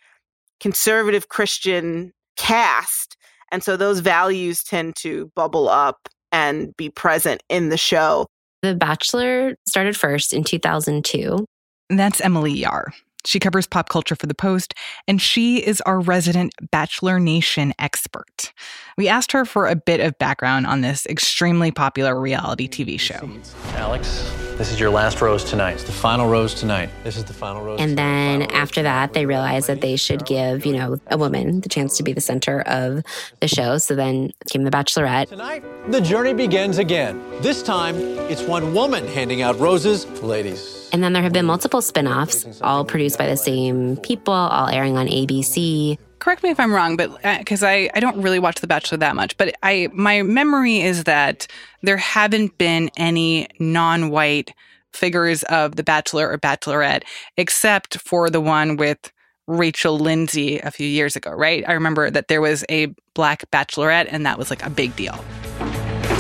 conservative 0.61 1.31
Christian 1.31 2.13
cast. 2.39 3.17
And 3.53 3.63
so 3.63 3.77
those 3.77 4.01
values 4.01 4.63
tend 4.63 4.97
to 4.97 5.31
bubble 5.35 5.69
up 5.69 6.09
and 6.33 6.75
be 6.77 6.89
present 6.89 7.43
in 7.49 7.69
the 7.69 7.77
show. 7.77 8.27
The 8.63 8.75
Bachelor 8.75 9.55
started 9.67 9.97
first 9.97 10.33
in 10.33 10.45
2002. 10.45 11.45
That's 11.91 12.21
Emily 12.21 12.53
Yahr. 12.53 12.93
She 13.25 13.39
covers 13.39 13.67
pop 13.67 13.89
culture 13.89 14.15
for 14.15 14.27
The 14.27 14.35
Post, 14.35 14.75
and 15.07 15.21
she 15.21 15.59
is 15.59 15.81
our 15.83 16.01
resident 16.01 16.55
Bachelor 16.71 17.19
Nation 17.19 17.75
expert. 17.79 18.53
We 18.97 19.09
asked 19.09 19.33
her 19.33 19.45
for 19.45 19.67
a 19.67 19.77
bit 19.77 20.01
of 20.01 20.19
background 20.19 20.67
on 20.67 20.81
this 20.81 21.05
extremely 21.07 21.71
popular 21.71 22.19
reality 22.19 22.69
TV 22.69 22.99
show. 22.99 23.29
Alex, 23.75 24.31
this 24.59 24.73
is 24.73 24.81
your 24.81 24.91
last 24.91 25.21
rose 25.21 25.45
tonight. 25.45 25.75
It's 25.75 25.85
the 25.85 25.93
final 25.93 26.29
rose 26.29 26.53
tonight. 26.53 26.91
This 27.05 27.17
is 27.17 27.25
the 27.25 27.33
final 27.33 27.63
rose. 27.63 27.81
And 27.81 27.97
then 27.97 28.43
after 28.51 28.83
that, 28.83 29.13
they 29.13 29.25
realized 29.25 29.69
that 29.69 29.81
they 29.81 29.95
should 29.95 30.27
give, 30.27 30.67
you 30.67 30.73
know, 30.73 31.01
a 31.07 31.17
woman 31.17 31.61
the 31.61 31.69
chance 31.69 31.97
to 31.99 32.03
be 32.03 32.13
the 32.13 32.21
center 32.21 32.63
of 32.63 33.05
the 33.39 33.47
show. 33.47 33.79
So 33.79 33.95
then 33.95 34.33
came 34.51 34.65
The 34.65 34.71
Bachelorette. 34.71 35.29
Tonight, 35.29 35.63
the 35.93 36.01
journey 36.01 36.35
begins 36.35 36.79
again. 36.79 37.23
This 37.41 37.63
time, 37.63 37.95
it's 38.29 38.43
one 38.43 38.75
woman 38.75 39.07
handing 39.07 39.43
out 39.43 39.57
roses 39.61 40.07
ladies. 40.23 40.91
And 40.93 41.05
then 41.05 41.13
there 41.13 41.23
have 41.23 41.33
been 41.33 41.47
multiple 41.47 41.81
spin 41.81 42.09
offs, 42.09 42.61
all 42.61 42.85
produced 42.85 43.17
by 43.17 43.29
the 43.29 43.37
same 43.37 43.97
people, 43.99 44.35
all 44.35 44.69
airing 44.69 44.97
on 44.97 45.07
ABC 45.07 45.99
correct 46.19 46.43
me 46.43 46.51
if 46.51 46.61
I'm 46.61 46.73
wrong, 46.73 46.97
but 46.97 47.21
because 47.39 47.63
uh, 47.63 47.69
I, 47.69 47.91
I 47.95 48.01
don't 48.01 48.21
really 48.21 48.39
watch 48.39 48.61
The 48.61 48.67
Bachelor 48.67 48.99
that 48.99 49.17
much, 49.17 49.37
but 49.37 49.55
I 49.63 49.89
my 49.93 50.23
memory 50.23 50.81
is 50.81 51.05
that 51.05 51.47
there 51.83 51.97
haven't 51.97 52.59
been 52.59 52.91
any 52.97 53.49
non-white 53.59 54.53
figures 54.93 55.43
of 55.45 55.77
The 55.77 55.85
Bachelor 55.85 56.31
or 56.31 56.39
Bachelorette 56.39 57.05
except 57.37 57.99
for 58.01 58.31
the 58.31 58.41
one 58.41 58.77
with 58.77 59.13
Rachel 59.47 59.99
Lindsay 59.99 60.59
a 60.59 60.71
few 60.71 60.87
years 60.87 61.17
ago, 61.17 61.31
right? 61.31 61.65
I 61.67 61.73
remember 61.73 62.11
that 62.11 62.29
there 62.29 62.41
was 62.41 62.65
a 62.69 62.95
black 63.15 63.51
bachelorette 63.51 64.07
and 64.11 64.27
that 64.27 64.39
was 64.39 64.51
like 64.51 64.65
a 64.65 64.71
big 64.71 64.95
deal. 64.95 65.25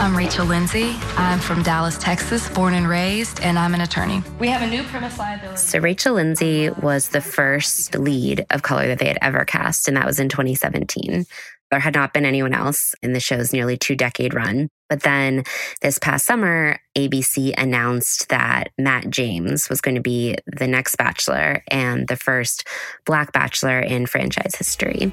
I'm 0.00 0.16
Rachel 0.16 0.46
Lindsay. 0.46 0.94
I'm 1.16 1.40
from 1.40 1.64
Dallas, 1.64 1.98
Texas, 1.98 2.48
born 2.48 2.72
and 2.72 2.88
raised, 2.88 3.40
and 3.40 3.58
I'm 3.58 3.74
an 3.74 3.80
attorney. 3.80 4.22
We 4.38 4.46
have 4.46 4.62
a 4.62 4.66
new 4.66 4.84
premise 4.84 5.18
liability. 5.18 5.56
So, 5.58 5.80
Rachel 5.80 6.14
Lindsay 6.14 6.70
was 6.70 7.08
the 7.08 7.20
first 7.20 7.96
lead 7.96 8.46
of 8.50 8.62
color 8.62 8.86
that 8.86 9.00
they 9.00 9.08
had 9.08 9.18
ever 9.20 9.44
cast, 9.44 9.88
and 9.88 9.96
that 9.96 10.06
was 10.06 10.20
in 10.20 10.28
2017. 10.28 11.26
There 11.72 11.80
had 11.80 11.94
not 11.94 12.12
been 12.14 12.24
anyone 12.24 12.54
else 12.54 12.94
in 13.02 13.12
the 13.12 13.18
show's 13.18 13.52
nearly 13.52 13.76
two 13.76 13.96
decade 13.96 14.34
run. 14.34 14.68
But 14.88 15.02
then 15.02 15.42
this 15.82 15.98
past 15.98 16.26
summer, 16.26 16.78
ABC 16.96 17.52
announced 17.58 18.28
that 18.28 18.70
Matt 18.78 19.10
James 19.10 19.68
was 19.68 19.80
going 19.80 19.96
to 19.96 20.00
be 20.00 20.36
the 20.46 20.68
next 20.68 20.94
Bachelor 20.94 21.64
and 21.72 22.06
the 22.06 22.16
first 22.16 22.68
Black 23.04 23.32
Bachelor 23.32 23.80
in 23.80 24.06
franchise 24.06 24.54
history. 24.54 25.12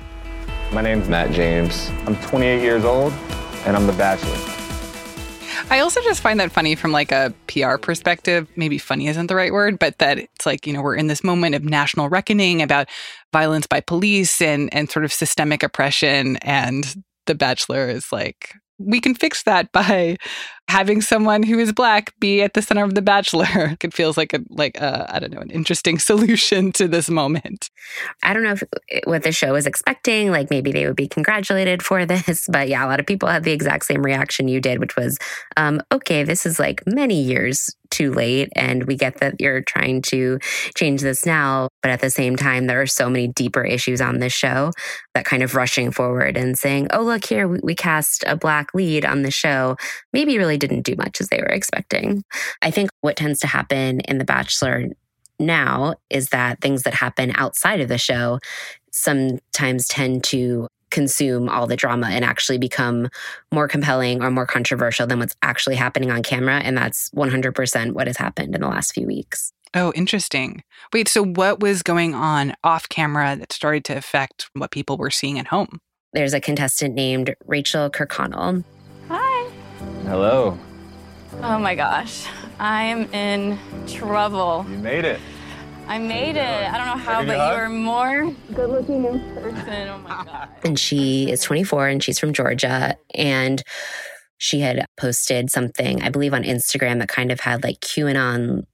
My 0.72 0.82
name's 0.82 1.10
Matt 1.10 1.32
James. 1.32 1.90
I'm 2.06 2.16
28 2.18 2.62
years 2.62 2.86
old 2.86 3.12
and 3.66 3.76
I'm 3.76 3.88
the 3.88 3.94
Bachelor. 3.94 4.65
I 5.70 5.80
also 5.80 6.02
just 6.02 6.22
find 6.22 6.40
that 6.40 6.52
funny 6.52 6.76
from 6.76 6.92
like 6.92 7.12
a 7.12 7.34
PR 7.48 7.78
perspective. 7.78 8.48
Maybe 8.56 8.78
funny 8.78 9.08
isn't 9.08 9.28
the 9.28 9.36
right 9.36 9.54
word, 9.54 9.80
but 9.80 9.98
that 10.00 10.18
it's 10.18 10.46
like, 10.46 10.66
you 10.68 10.74
know, 10.74 10.82
we're 10.82 10.96
in 10.96 11.08
this 11.08 11.24
moment 11.24 11.56
of 11.56 11.64
national 11.64 12.10
reckoning 12.10 12.62
about 12.62 12.90
violence 13.32 13.68
by 13.68 13.82
police 13.82 14.42
and 14.42 14.74
and 14.74 14.90
sort 14.90 15.06
of 15.06 15.12
systemic 15.14 15.64
oppression 15.64 16.38
and 16.38 16.96
the 17.26 17.36
bachelor 17.36 17.90
is 17.90 18.12
like 18.12 18.54
we 18.78 19.00
can 19.00 19.16
fix 19.16 19.44
that 19.44 19.72
by 19.74 20.18
having 20.68 21.02
someone 21.02 21.44
who 21.44 21.60
is 21.60 21.72
black 21.72 22.18
be 22.20 22.42
at 22.42 22.54
the 22.54 22.62
center 22.62 22.84
of 22.84 22.96
the 22.96 23.02
bachelor 23.02 23.78
it 23.82 23.94
feels 23.94 24.18
like 24.18 24.34
a 24.34 24.40
like 24.50 24.78
a, 24.78 25.06
i 25.14 25.20
don't 25.20 25.32
know 25.32 25.40
an 25.40 25.52
interesting 25.52 26.00
solution 26.12 26.72
to 26.72 26.88
this 26.88 27.10
moment 27.10 27.70
i 28.24 28.34
don't 28.34 28.44
know 28.44 28.54
if, 28.54 28.64
what 29.06 29.24
the 29.24 29.32
show 29.32 29.54
was 29.54 29.66
expecting 29.66 30.32
like 30.32 30.50
maybe 30.50 30.72
they 30.72 30.86
would 30.86 30.96
be 30.96 31.08
congratulated 31.08 31.84
for 31.84 32.06
this 32.06 32.48
but 32.52 32.68
yeah 32.68 32.86
a 32.86 32.88
lot 32.88 33.00
of 33.00 33.06
people 33.06 33.30
had 33.30 33.44
the 33.44 33.52
exact 33.52 33.86
same 33.86 34.04
reaction 34.04 34.48
you 34.48 34.60
did 34.60 34.80
which 34.80 34.96
was 34.96 35.18
um, 35.58 35.82
okay 35.92 36.24
this 36.24 36.46
is 36.46 36.60
like 36.60 36.82
many 36.86 37.22
years 37.22 37.76
too 37.90 38.12
late. 38.12 38.50
And 38.56 38.84
we 38.84 38.96
get 38.96 39.20
that 39.20 39.40
you're 39.40 39.62
trying 39.62 40.02
to 40.04 40.40
change 40.76 41.02
this 41.02 41.26
now. 41.26 41.70
But 41.82 41.92
at 41.92 42.02
the 42.02 42.10
same 42.10 42.36
time, 42.36 42.68
there 42.68 42.82
are 42.82 42.88
so 42.88 43.10
many 43.10 43.28
deeper 43.28 43.64
issues 43.64 44.02
on 44.02 44.20
this 44.20 44.34
show 44.34 44.72
that 45.14 45.26
kind 45.26 45.44
of 45.44 45.56
rushing 45.56 45.92
forward 45.92 46.36
and 46.36 46.58
saying, 46.58 46.88
oh, 46.92 47.04
look 47.04 47.26
here, 47.26 47.48
we, 47.48 47.60
we 47.64 47.76
cast 47.76 48.24
a 48.28 48.36
black 48.36 48.74
lead 48.74 49.06
on 49.06 49.22
the 49.22 49.32
show, 49.32 49.78
maybe 50.12 50.38
really 50.38 50.55
didn't 50.58 50.82
do 50.82 50.96
much 50.96 51.22
as 51.22 51.30
they 51.30 51.38
were 51.38 51.48
expecting. 51.48 52.24
I 52.62 52.72
think 52.72 52.90
what 53.02 53.16
tends 53.16 53.40
to 53.40 53.48
happen 53.48 54.02
in 54.02 54.18
The 54.18 54.26
Bachelor 54.26 54.90
now 55.40 55.96
is 56.10 56.30
that 56.30 56.62
things 56.62 56.84
that 56.84 56.94
happen 56.94 57.34
outside 57.36 57.82
of 57.82 57.90
the 57.90 57.98
show 57.98 58.40
sometimes 58.92 59.88
tend 59.88 60.24
to 60.26 60.68
consume 60.92 61.50
all 61.50 61.68
the 61.68 61.76
drama 61.76 62.08
and 62.08 62.24
actually 62.24 62.58
become 62.58 63.10
more 63.52 63.68
compelling 63.68 64.24
or 64.24 64.32
more 64.32 64.46
controversial 64.46 65.06
than 65.06 65.20
what's 65.20 65.36
actually 65.42 65.76
happening 65.76 66.10
on 66.10 66.24
camera. 66.24 66.60
And 66.60 66.78
that's 66.78 67.10
100% 67.10 67.92
what 67.92 68.08
has 68.08 68.16
happened 68.16 68.56
in 68.56 68.62
the 68.62 68.68
last 68.68 68.94
few 68.94 69.06
weeks. 69.06 69.52
Oh, 69.74 69.92
interesting. 69.94 70.64
Wait, 70.94 71.10
so 71.10 71.22
what 71.22 71.60
was 71.60 71.84
going 71.84 72.16
on 72.16 72.54
off 72.64 72.88
camera 72.88 73.36
that 73.36 73.52
started 73.52 73.84
to 73.86 73.98
affect 73.98 74.50
what 74.54 74.72
people 74.72 74.96
were 74.96 75.12
seeing 75.12 75.38
at 75.38 75.48
home? 75.48 75.82
There's 76.14 76.34
a 76.34 76.40
contestant 76.40 76.96
named 76.96 77.36
Rachel 77.46 77.90
Kirkconnell. 77.90 78.64
Hi. 80.06 80.12
Hello. 80.12 80.58
Oh 81.42 81.58
my 81.58 81.74
gosh. 81.76 82.26
I 82.60 82.84
am 82.84 83.12
in 83.14 83.60
trouble. 83.88 84.66
You 84.70 84.78
made 84.78 85.04
it. 85.04 85.20
I 85.88 85.98
made 85.98 86.36
it. 86.36 86.40
I 86.72 86.78
don't 86.78 86.88
know 86.88 87.04
how, 87.04 87.26
but 87.26 87.34
you 87.36 87.42
are 87.42 87.70
more 87.70 88.32
good 88.54 88.70
looking 88.70 89.06
in 89.06 89.20
person. 89.36 89.88
Oh 89.90 89.98
my 90.00 90.24
God. 90.26 90.50
And 90.64 90.80
she 90.80 91.32
is 91.32 91.42
24 91.42 91.88
and 91.88 92.04
she's 92.04 92.20
from 92.20 92.34
Georgia. 92.34 92.98
And 93.14 93.64
she 94.38 94.60
had 94.60 94.86
posted 94.98 95.50
something, 95.50 96.02
I 96.02 96.10
believe, 96.10 96.34
on 96.34 96.44
Instagram 96.44 97.00
that 97.00 97.10
kind 97.10 97.32
of 97.32 97.40
had 97.40 97.64
like 97.64 97.80
QAnon 97.80 98.66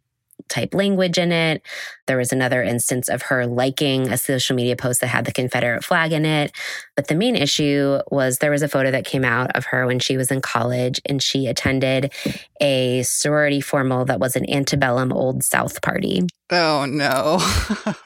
type 0.51 0.73
language 0.73 1.17
in 1.17 1.31
it. 1.31 1.63
There 2.07 2.17
was 2.17 2.31
another 2.31 2.61
instance 2.61 3.09
of 3.09 3.23
her 3.23 3.47
liking 3.47 4.09
a 4.09 4.17
social 4.17 4.55
media 4.55 4.75
post 4.75 5.01
that 5.01 5.07
had 5.07 5.25
the 5.25 5.31
Confederate 5.31 5.83
flag 5.83 6.11
in 6.11 6.25
it. 6.25 6.51
But 6.95 7.07
the 7.07 7.15
main 7.15 7.35
issue 7.35 7.99
was 8.11 8.37
there 8.37 8.51
was 8.51 8.61
a 8.61 8.67
photo 8.67 8.91
that 8.91 9.05
came 9.05 9.23
out 9.23 9.55
of 9.55 9.65
her 9.65 9.87
when 9.87 9.99
she 9.99 10.17
was 10.17 10.29
in 10.29 10.41
college 10.41 11.01
and 11.05 11.23
she 11.23 11.47
attended 11.47 12.13
a 12.61 13.01
sorority 13.03 13.61
formal 13.61 14.05
that 14.05 14.19
was 14.19 14.35
an 14.35 14.49
antebellum 14.49 15.11
Old 15.11 15.43
South 15.43 15.81
party. 15.81 16.27
Oh 16.51 16.85
no. 16.85 17.39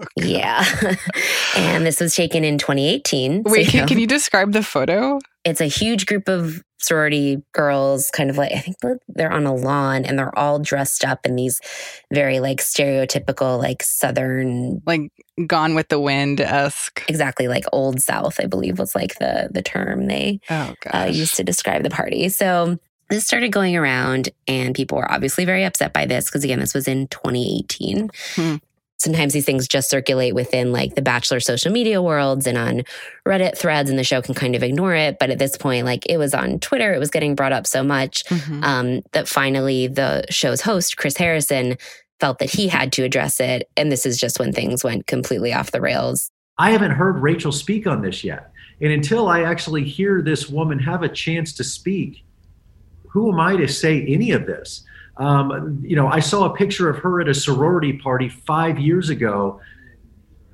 yeah. 0.16 0.64
and 1.58 1.86
this 1.86 2.00
was 2.00 2.16
taken 2.16 2.44
in 2.44 2.60
2018. 2.60 3.44
Wait, 3.44 3.66
so, 3.66 3.72
can, 3.72 3.88
can 3.88 4.00
you 4.00 4.06
describe 4.06 4.52
the 4.52 4.62
photo? 4.62 5.20
It's 5.44 5.62
a 5.62 5.66
huge 5.66 6.06
group 6.06 6.28
of 6.28 6.62
sorority 6.78 7.42
girls, 7.54 8.12
kind 8.12 8.30
of 8.30 8.38
like, 8.38 8.52
I 8.52 8.60
think 8.60 8.78
they're 9.08 9.32
on 9.32 9.48
a 9.48 9.56
lawn 9.56 10.06
and 10.06 10.20
they're 10.20 10.38
all 10.38 10.60
dressed 10.60 11.04
up 11.04 11.26
in 11.26 11.36
these 11.36 11.60
very 12.14 12.40
like 12.40 12.60
stereotypical, 12.60 13.58
like 13.58 13.82
Southern. 13.82 14.82
Like 14.86 15.12
Gone 15.48 15.74
with 15.74 15.90
the 15.90 16.00
Wind 16.00 16.40
esque. 16.40 17.04
Exactly. 17.08 17.48
Like 17.48 17.66
Old 17.74 18.00
South, 18.00 18.40
I 18.40 18.46
believe 18.46 18.78
was 18.78 18.94
like 18.94 19.18
the, 19.18 19.50
the 19.52 19.64
term 19.64 20.06
they 20.06 20.40
oh, 20.52 20.76
uh, 20.94 21.10
used 21.12 21.36
to 21.36 21.44
describe 21.44 21.82
the 21.82 21.90
party. 21.90 22.30
So 22.30 22.78
this 23.10 23.26
started 23.26 23.52
going 23.52 23.76
around 23.76 24.30
and 24.48 24.76
people 24.76 24.98
were 24.98 25.12
obviously 25.12 25.46
very 25.46 25.64
upset 25.64 25.94
by 25.94 26.06
this 26.06 26.26
because 26.26 26.44
again 26.44 26.60
this 26.60 26.74
was 26.74 26.88
in 26.88 27.08
2018 27.08 28.10
hmm. 28.36 28.56
sometimes 28.98 29.34
these 29.34 29.46
things 29.46 29.68
just 29.68 29.90
circulate 29.90 30.34
within 30.34 30.72
like 30.72 30.96
the 30.96 31.02
bachelor 31.02 31.40
social 31.40 31.72
media 31.72 32.02
worlds 32.02 32.48
and 32.48 32.58
on 32.58 32.84
reddit 33.28 33.58
threads 33.58 33.90
and 33.90 34.00
the 34.00 34.04
show 34.04 34.22
can 34.22 34.34
kind 34.34 34.56
of 34.56 34.64
ignore 34.64 34.96
it 34.96 35.18
but 35.20 35.30
at 35.30 35.40
this 35.40 35.58
point 35.58 35.86
like 35.86 36.06
it 36.08 36.18
was 36.18 36.34
on 36.34 36.60
twitter 36.60 36.94
it 36.94 37.00
was 37.00 37.12
getting 37.12 37.36
brought 37.36 37.54
up 37.54 37.68
so 37.68 37.84
much 37.84 38.24
mm-hmm. 38.26 38.64
um, 38.64 39.02
that 39.12 39.28
finally 39.28 39.88
the 39.88 40.26
show's 40.30 40.62
host 40.62 40.98
chris 40.98 41.18
harrison 41.18 41.78
felt 42.20 42.40
that 42.40 42.50
he 42.50 42.68
had 42.68 42.92
to 42.92 43.04
address 43.04 43.40
it 43.40 43.70
and 43.76 43.92
this 43.92 44.06
is 44.06 44.18
just 44.18 44.40
when 44.40 44.52
things 44.52 44.84
went 44.84 45.06
completely 45.06 45.54
off 45.54 45.72
the 45.72 45.82
rails 45.82 46.32
i 46.58 46.72
haven't 46.72 46.92
heard 46.92 47.22
rachel 47.22 47.52
speak 47.52 47.86
on 47.86 48.02
this 48.02 48.24
yet 48.24 48.52
and 48.82 48.92
until 48.92 49.28
i 49.28 49.44
actually 49.44 49.84
hear 49.84 50.22
this 50.22 50.50
woman 50.50 50.80
have 50.80 51.04
a 51.04 51.10
chance 51.10 51.54
to 51.54 51.64
speak 51.64 52.25
who 53.16 53.32
am 53.32 53.40
I 53.40 53.56
to 53.56 53.66
say 53.66 54.06
any 54.08 54.32
of 54.32 54.46
this? 54.46 54.84
Um, 55.16 55.80
you 55.82 55.96
know, 55.96 56.08
I 56.08 56.20
saw 56.20 56.44
a 56.44 56.54
picture 56.54 56.90
of 56.90 56.98
her 56.98 57.22
at 57.22 57.30
a 57.30 57.34
sorority 57.34 57.94
party 57.94 58.28
five 58.28 58.78
years 58.78 59.10
ago, 59.10 59.62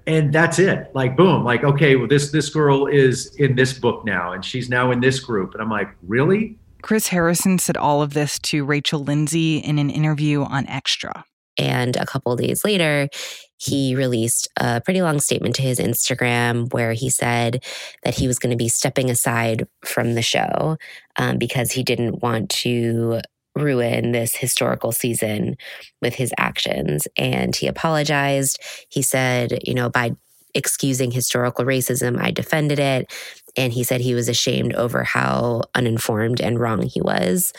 and 0.06 0.32
that's 0.32 0.60
it. 0.60 0.91
Like, 0.93 1.17
boom, 1.17 1.43
like, 1.43 1.63
okay, 1.63 1.95
well, 1.95 2.08
this 2.08 2.30
this 2.30 2.50
girl 2.50 2.86
is 2.86 3.36
in 3.38 3.56
this 3.56 3.74
book 3.74 4.06
now, 4.06 4.34
and 4.34 4.45
she's 4.45 4.69
now 4.69 4.91
in 4.91 5.00
this 5.00 5.19
group, 5.19 5.56
and 5.56 5.63
I'm 5.63 5.71
like, 5.71 5.89
really? 6.04 6.60
Chris 6.84 7.08
Harrison 7.08 7.58
said 7.58 7.78
all 7.78 8.04
of 8.04 8.13
this 8.13 8.38
to 8.39 8.63
Rachel 8.63 9.04
Lindsay 9.04 9.58
in 9.58 9.80
an 9.80 9.89
interview 9.89 10.43
on 10.43 10.67
Extra. 10.67 11.26
And 11.57 11.95
a 11.95 12.05
couple 12.05 12.35
days 12.35 12.63
later, 12.63 13.09
he 13.57 13.95
released 13.95 14.47
a 14.57 14.81
pretty 14.81 15.01
long 15.01 15.19
statement 15.19 15.55
to 15.55 15.61
his 15.61 15.79
Instagram 15.79 16.73
where 16.73 16.93
he 16.93 17.09
said 17.09 17.63
that 18.03 18.15
he 18.15 18.27
was 18.27 18.39
going 18.39 18.49
to 18.49 18.57
be 18.57 18.67
stepping 18.67 19.09
aside 19.09 19.67
from 19.85 20.15
the 20.15 20.21
show 20.21 20.77
um, 21.17 21.37
because 21.37 21.71
he 21.71 21.83
didn't 21.83 22.23
want 22.23 22.49
to 22.49 23.19
ruin 23.55 24.13
this 24.13 24.35
historical 24.35 24.91
season 24.91 25.57
with 26.01 26.15
his 26.15 26.33
actions. 26.37 27.07
And 27.17 27.55
he 27.55 27.67
apologized. 27.67 28.59
He 28.89 29.01
said, 29.01 29.59
you 29.63 29.73
know, 29.73 29.89
by 29.89 30.15
excusing 30.53 31.11
historical 31.11 31.65
racism, 31.65 32.19
I 32.19 32.31
defended 32.31 32.79
it. 32.79 33.11
And 33.55 33.73
he 33.73 33.83
said 33.83 34.01
he 34.01 34.13
was 34.13 34.29
ashamed 34.29 34.73
over 34.73 35.03
how 35.03 35.63
uninformed 35.75 36.41
and 36.41 36.59
wrong 36.59 36.81
he 36.81 37.01
was. 37.01 37.53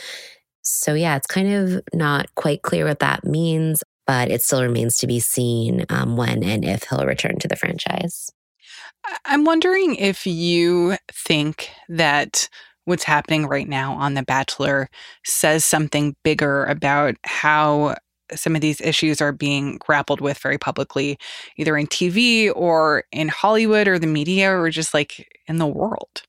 So, 0.63 0.95
yeah, 0.95 1.17
it's 1.17 1.27
kind 1.27 1.53
of 1.53 1.83
not 1.93 2.35
quite 2.35 2.63
clear 2.63 2.87
what 2.87 3.01
that 3.01 3.25
means 3.25 3.83
but 4.07 4.31
it 4.31 4.43
still 4.43 4.63
remains 4.63 4.97
to 4.99 5.07
be 5.07 5.21
seen 5.21 5.85
um, 5.89 6.17
when 6.17 6.43
and 6.43 6.65
if 6.65 6.85
he'll 6.85 7.07
return 7.07 7.39
to 7.39 7.49
the 7.49 7.57
franchise. 7.57 8.31
I'm 9.25 9.45
wondering 9.45 9.97
if 9.97 10.27
you 10.27 10.97
think 11.11 11.71
that 11.89 12.49
what's 12.85 13.05
happening 13.05 13.47
right 13.47 13.69
now 13.69 13.95
on 13.95 14.15
The 14.15 14.23
Bachelor 14.23 14.89
says 15.25 15.65
something 15.65 16.17
bigger 16.25 16.65
about 16.67 17.15
how 17.25 17.97
some 18.35 18.55
of 18.55 18.63
these 18.63 18.81
issues 18.81 19.21
are 19.21 19.33
being 19.33 19.79
grappled 19.79 20.21
with 20.21 20.39
very 20.39 20.59
publicly, 20.59 21.19
either 21.57 21.77
in 21.77 21.87
TV 21.87 22.51
or 22.55 23.05
in 23.13 23.29
Hollywood 23.29 23.89
or 23.89 23.99
the 23.99 24.07
media 24.07 24.57
or 24.57 24.71
just 24.71 24.95
like 24.95 25.29
in 25.47 25.59
the 25.59 25.67
world. 25.67 26.23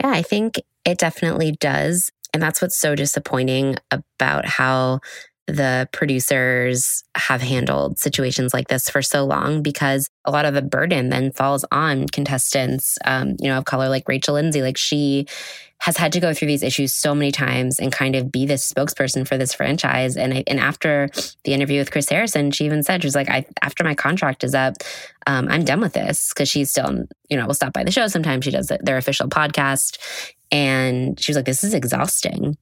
Yeah, 0.00 0.10
I 0.10 0.22
think 0.22 0.60
it 0.84 0.98
definitely 0.98 1.52
does. 1.52 2.10
And 2.32 2.42
that's 2.42 2.62
what's 2.62 2.78
so 2.78 2.94
disappointing 2.94 3.76
about 3.90 4.46
how 4.46 5.00
the 5.48 5.88
producers 5.92 7.02
have 7.16 7.42
handled 7.42 7.98
situations 7.98 8.54
like 8.54 8.68
this 8.68 8.88
for 8.88 9.02
so 9.02 9.24
long 9.24 9.60
because 9.60 10.08
a 10.24 10.30
lot 10.30 10.44
of 10.44 10.54
the 10.54 10.62
burden 10.62 11.08
then 11.08 11.32
falls 11.32 11.64
on 11.72 12.06
contestants, 12.06 12.96
um, 13.04 13.36
you 13.40 13.48
know, 13.48 13.58
of 13.58 13.64
color 13.64 13.88
like 13.88 14.08
Rachel 14.08 14.34
Lindsay. 14.34 14.62
Like 14.62 14.78
she 14.78 15.26
has 15.80 15.96
had 15.96 16.12
to 16.12 16.20
go 16.20 16.32
through 16.32 16.46
these 16.46 16.62
issues 16.62 16.94
so 16.94 17.12
many 17.12 17.32
times 17.32 17.80
and 17.80 17.90
kind 17.90 18.14
of 18.14 18.30
be 18.30 18.46
this 18.46 18.72
spokesperson 18.72 19.26
for 19.26 19.36
this 19.36 19.52
franchise. 19.52 20.16
And 20.16 20.32
I, 20.32 20.44
and 20.46 20.60
after 20.60 21.10
the 21.42 21.54
interview 21.54 21.80
with 21.80 21.90
Chris 21.90 22.08
Harrison, 22.08 22.52
she 22.52 22.64
even 22.64 22.84
said 22.84 23.02
she 23.02 23.08
was 23.08 23.16
like, 23.16 23.28
I, 23.28 23.44
after 23.62 23.82
my 23.82 23.96
contract 23.96 24.44
is 24.44 24.54
up, 24.54 24.74
um, 25.26 25.48
I'm 25.48 25.64
done 25.64 25.80
with 25.80 25.92
this 25.92 26.28
because 26.32 26.48
she's 26.48 26.70
still, 26.70 27.04
you 27.28 27.36
know, 27.36 27.46
will 27.48 27.54
stop 27.54 27.72
by 27.72 27.82
the 27.82 27.90
show. 27.90 28.06
Sometimes 28.06 28.44
she 28.44 28.52
does 28.52 28.70
their 28.80 28.96
official 28.96 29.28
podcast, 29.28 29.98
and 30.52 31.18
she 31.18 31.32
was 31.32 31.36
like, 31.36 31.46
this 31.46 31.64
is 31.64 31.74
exhausting 31.74 32.56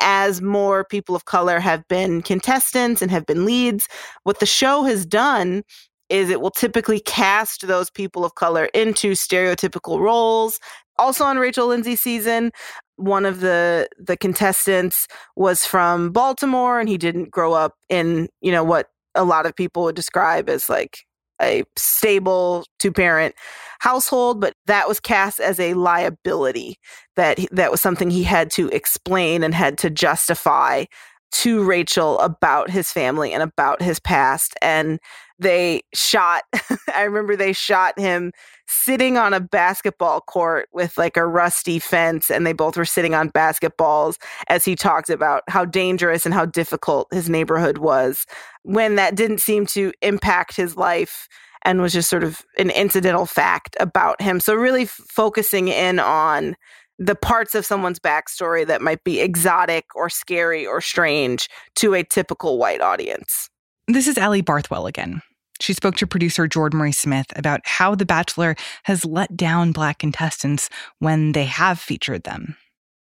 as 0.00 0.40
more 0.40 0.84
people 0.84 1.14
of 1.14 1.26
color 1.26 1.60
have 1.60 1.86
been 1.86 2.22
contestants 2.22 3.02
and 3.02 3.10
have 3.10 3.26
been 3.26 3.44
leads, 3.44 3.86
what 4.24 4.40
the 4.40 4.46
show 4.46 4.82
has 4.82 5.06
done 5.06 5.62
is 6.08 6.28
it 6.28 6.40
will 6.40 6.50
typically 6.50 7.00
cast 7.00 7.66
those 7.68 7.90
people 7.90 8.24
of 8.24 8.34
color 8.34 8.64
into 8.74 9.12
stereotypical 9.12 10.00
roles. 10.00 10.58
Also 10.98 11.24
on 11.24 11.38
Rachel 11.38 11.68
Lindsay 11.68 11.96
season, 11.96 12.50
one 12.96 13.24
of 13.24 13.40
the 13.40 13.88
the 13.98 14.16
contestants 14.16 15.06
was 15.36 15.64
from 15.64 16.10
Baltimore 16.10 16.80
and 16.80 16.88
he 16.88 16.98
didn't 16.98 17.30
grow 17.30 17.52
up 17.52 17.74
in, 17.88 18.28
you 18.40 18.50
know, 18.50 18.64
what 18.64 18.88
a 19.14 19.24
lot 19.24 19.46
of 19.46 19.54
people 19.54 19.84
would 19.84 19.96
describe 19.96 20.48
as 20.48 20.68
like 20.68 21.04
a 21.40 21.64
stable 21.76 22.64
two 22.78 22.92
parent 22.92 23.34
household, 23.80 24.40
but 24.40 24.54
that 24.66 24.88
was 24.88 25.00
cast 25.00 25.40
as 25.40 25.58
a 25.58 25.74
liability 25.74 26.76
that 27.16 27.38
that 27.50 27.70
was 27.70 27.80
something 27.80 28.10
he 28.10 28.22
had 28.22 28.50
to 28.52 28.68
explain 28.68 29.42
and 29.42 29.54
had 29.54 29.78
to 29.78 29.90
justify 29.90 30.84
to 31.32 31.62
Rachel 31.62 32.18
about 32.18 32.70
his 32.70 32.90
family 32.90 33.32
and 33.32 33.42
about 33.42 33.82
his 33.82 34.00
past. 34.00 34.54
And 34.60 34.98
they 35.40 35.82
shot, 35.94 36.42
I 36.94 37.02
remember 37.02 37.34
they 37.34 37.52
shot 37.52 37.98
him 37.98 38.32
sitting 38.66 39.16
on 39.16 39.34
a 39.34 39.40
basketball 39.40 40.20
court 40.20 40.68
with 40.72 40.96
like 40.96 41.16
a 41.16 41.26
rusty 41.26 41.78
fence, 41.78 42.30
and 42.30 42.46
they 42.46 42.52
both 42.52 42.76
were 42.76 42.84
sitting 42.84 43.14
on 43.14 43.30
basketballs 43.30 44.16
as 44.48 44.64
he 44.64 44.76
talked 44.76 45.10
about 45.10 45.42
how 45.48 45.64
dangerous 45.64 46.24
and 46.24 46.34
how 46.34 46.46
difficult 46.46 47.08
his 47.12 47.28
neighborhood 47.28 47.78
was 47.78 48.26
when 48.62 48.94
that 48.94 49.16
didn't 49.16 49.40
seem 49.40 49.66
to 49.66 49.92
impact 50.02 50.54
his 50.54 50.76
life 50.76 51.26
and 51.64 51.80
was 51.80 51.92
just 51.92 52.08
sort 52.08 52.24
of 52.24 52.44
an 52.58 52.70
incidental 52.70 53.26
fact 53.26 53.76
about 53.80 54.20
him. 54.20 54.40
So, 54.40 54.54
really 54.54 54.82
f- 54.82 55.00
focusing 55.08 55.68
in 55.68 55.98
on 55.98 56.56
the 56.98 57.14
parts 57.14 57.54
of 57.54 57.64
someone's 57.64 57.98
backstory 57.98 58.66
that 58.66 58.82
might 58.82 59.02
be 59.04 59.20
exotic 59.20 59.86
or 59.94 60.10
scary 60.10 60.66
or 60.66 60.80
strange 60.82 61.48
to 61.76 61.94
a 61.94 62.04
typical 62.04 62.58
white 62.58 62.82
audience. 62.82 63.48
This 63.88 64.06
is 64.06 64.18
Allie 64.18 64.42
Barthwell 64.42 64.86
again. 64.86 65.22
She 65.60 65.72
spoke 65.72 65.96
to 65.96 66.06
producer 66.06 66.46
Jordan 66.46 66.78
Marie 66.78 66.92
Smith 66.92 67.26
about 67.36 67.60
how 67.64 67.94
The 67.94 68.06
Bachelor 68.06 68.56
has 68.84 69.04
let 69.04 69.36
down 69.36 69.72
Black 69.72 69.98
contestants 69.98 70.70
when 70.98 71.32
they 71.32 71.44
have 71.44 71.78
featured 71.78 72.24
them. 72.24 72.56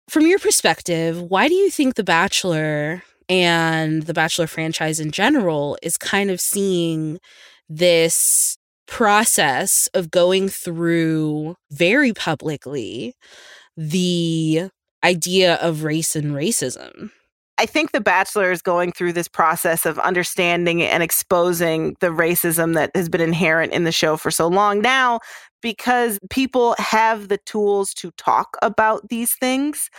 From 0.09 0.25
your 0.27 0.39
perspective, 0.39 1.21
why 1.21 1.47
do 1.47 1.53
you 1.53 1.69
think 1.69 1.95
The 1.95 2.03
Bachelor 2.03 3.03
and 3.29 4.03
the 4.03 4.13
Bachelor 4.13 4.47
franchise 4.47 4.99
in 4.99 5.11
general 5.11 5.77
is 5.81 5.97
kind 5.97 6.29
of 6.29 6.41
seeing 6.41 7.19
this 7.69 8.57
process 8.87 9.87
of 9.93 10.11
going 10.11 10.49
through 10.49 11.55
very 11.71 12.11
publicly 12.11 13.15
the 13.77 14.69
idea 15.03 15.55
of 15.55 15.83
race 15.83 16.15
and 16.15 16.33
racism. 16.33 17.11
I 17.61 17.67
think 17.67 17.91
The 17.91 18.01
Bachelor 18.01 18.51
is 18.51 18.63
going 18.63 18.91
through 18.91 19.13
this 19.13 19.27
process 19.27 19.85
of 19.85 19.99
understanding 19.99 20.81
and 20.81 21.03
exposing 21.03 21.95
the 21.99 22.07
racism 22.07 22.73
that 22.73 22.89
has 22.95 23.07
been 23.07 23.21
inherent 23.21 23.71
in 23.71 23.83
the 23.83 23.91
show 23.91 24.17
for 24.17 24.31
so 24.31 24.47
long 24.47 24.81
now 24.81 25.19
because 25.61 26.17
people 26.31 26.73
have 26.79 27.27
the 27.27 27.37
tools 27.37 27.93
to 27.93 28.09
talk 28.17 28.57
about 28.63 29.09
these 29.09 29.35
things. 29.35 29.91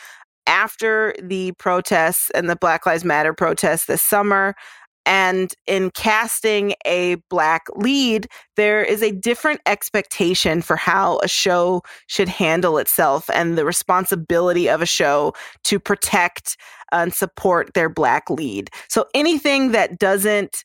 After 0.49 1.15
the 1.23 1.53
protests 1.53 2.31
and 2.31 2.51
the 2.51 2.57
Black 2.57 2.85
Lives 2.85 3.05
Matter 3.05 3.33
protests 3.33 3.85
this 3.85 4.03
summer, 4.03 4.57
and 5.05 5.53
in 5.67 5.91
casting 5.91 6.75
a 6.87 7.17
black 7.29 7.65
lead, 7.75 8.29
there 8.57 8.83
is 8.83 9.03
a 9.03 9.13
different 9.13 9.61
expectation 9.67 10.63
for 10.63 10.77
how 10.77 11.19
a 11.23 11.29
show 11.29 11.83
should 12.07 12.29
handle 12.29 12.79
itself 12.79 13.29
and 13.35 13.59
the 13.59 13.65
responsibility 13.65 14.69
of 14.69 14.81
a 14.81 14.87
show 14.87 15.33
to 15.65 15.81
protect 15.81 16.57
and 16.93 17.13
support 17.13 17.75
their 17.75 17.89
black 17.89 18.31
lead. 18.31 18.71
So 18.89 19.07
anything 19.15 19.73
that 19.73 19.99
doesn't 19.99 20.65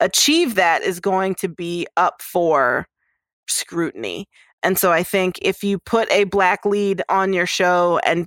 achieve 0.00 0.54
that 0.56 0.82
is 0.82 1.00
going 1.00 1.34
to 1.36 1.48
be 1.48 1.86
up 1.96 2.20
for 2.20 2.86
scrutiny. 3.48 4.26
And 4.62 4.78
so 4.78 4.92
I 4.92 5.02
think 5.02 5.38
if 5.40 5.62
you 5.62 5.78
put 5.78 6.10
a 6.10 6.24
black 6.24 6.64
lead 6.64 7.02
on 7.08 7.32
your 7.32 7.46
show 7.46 8.00
and 8.04 8.26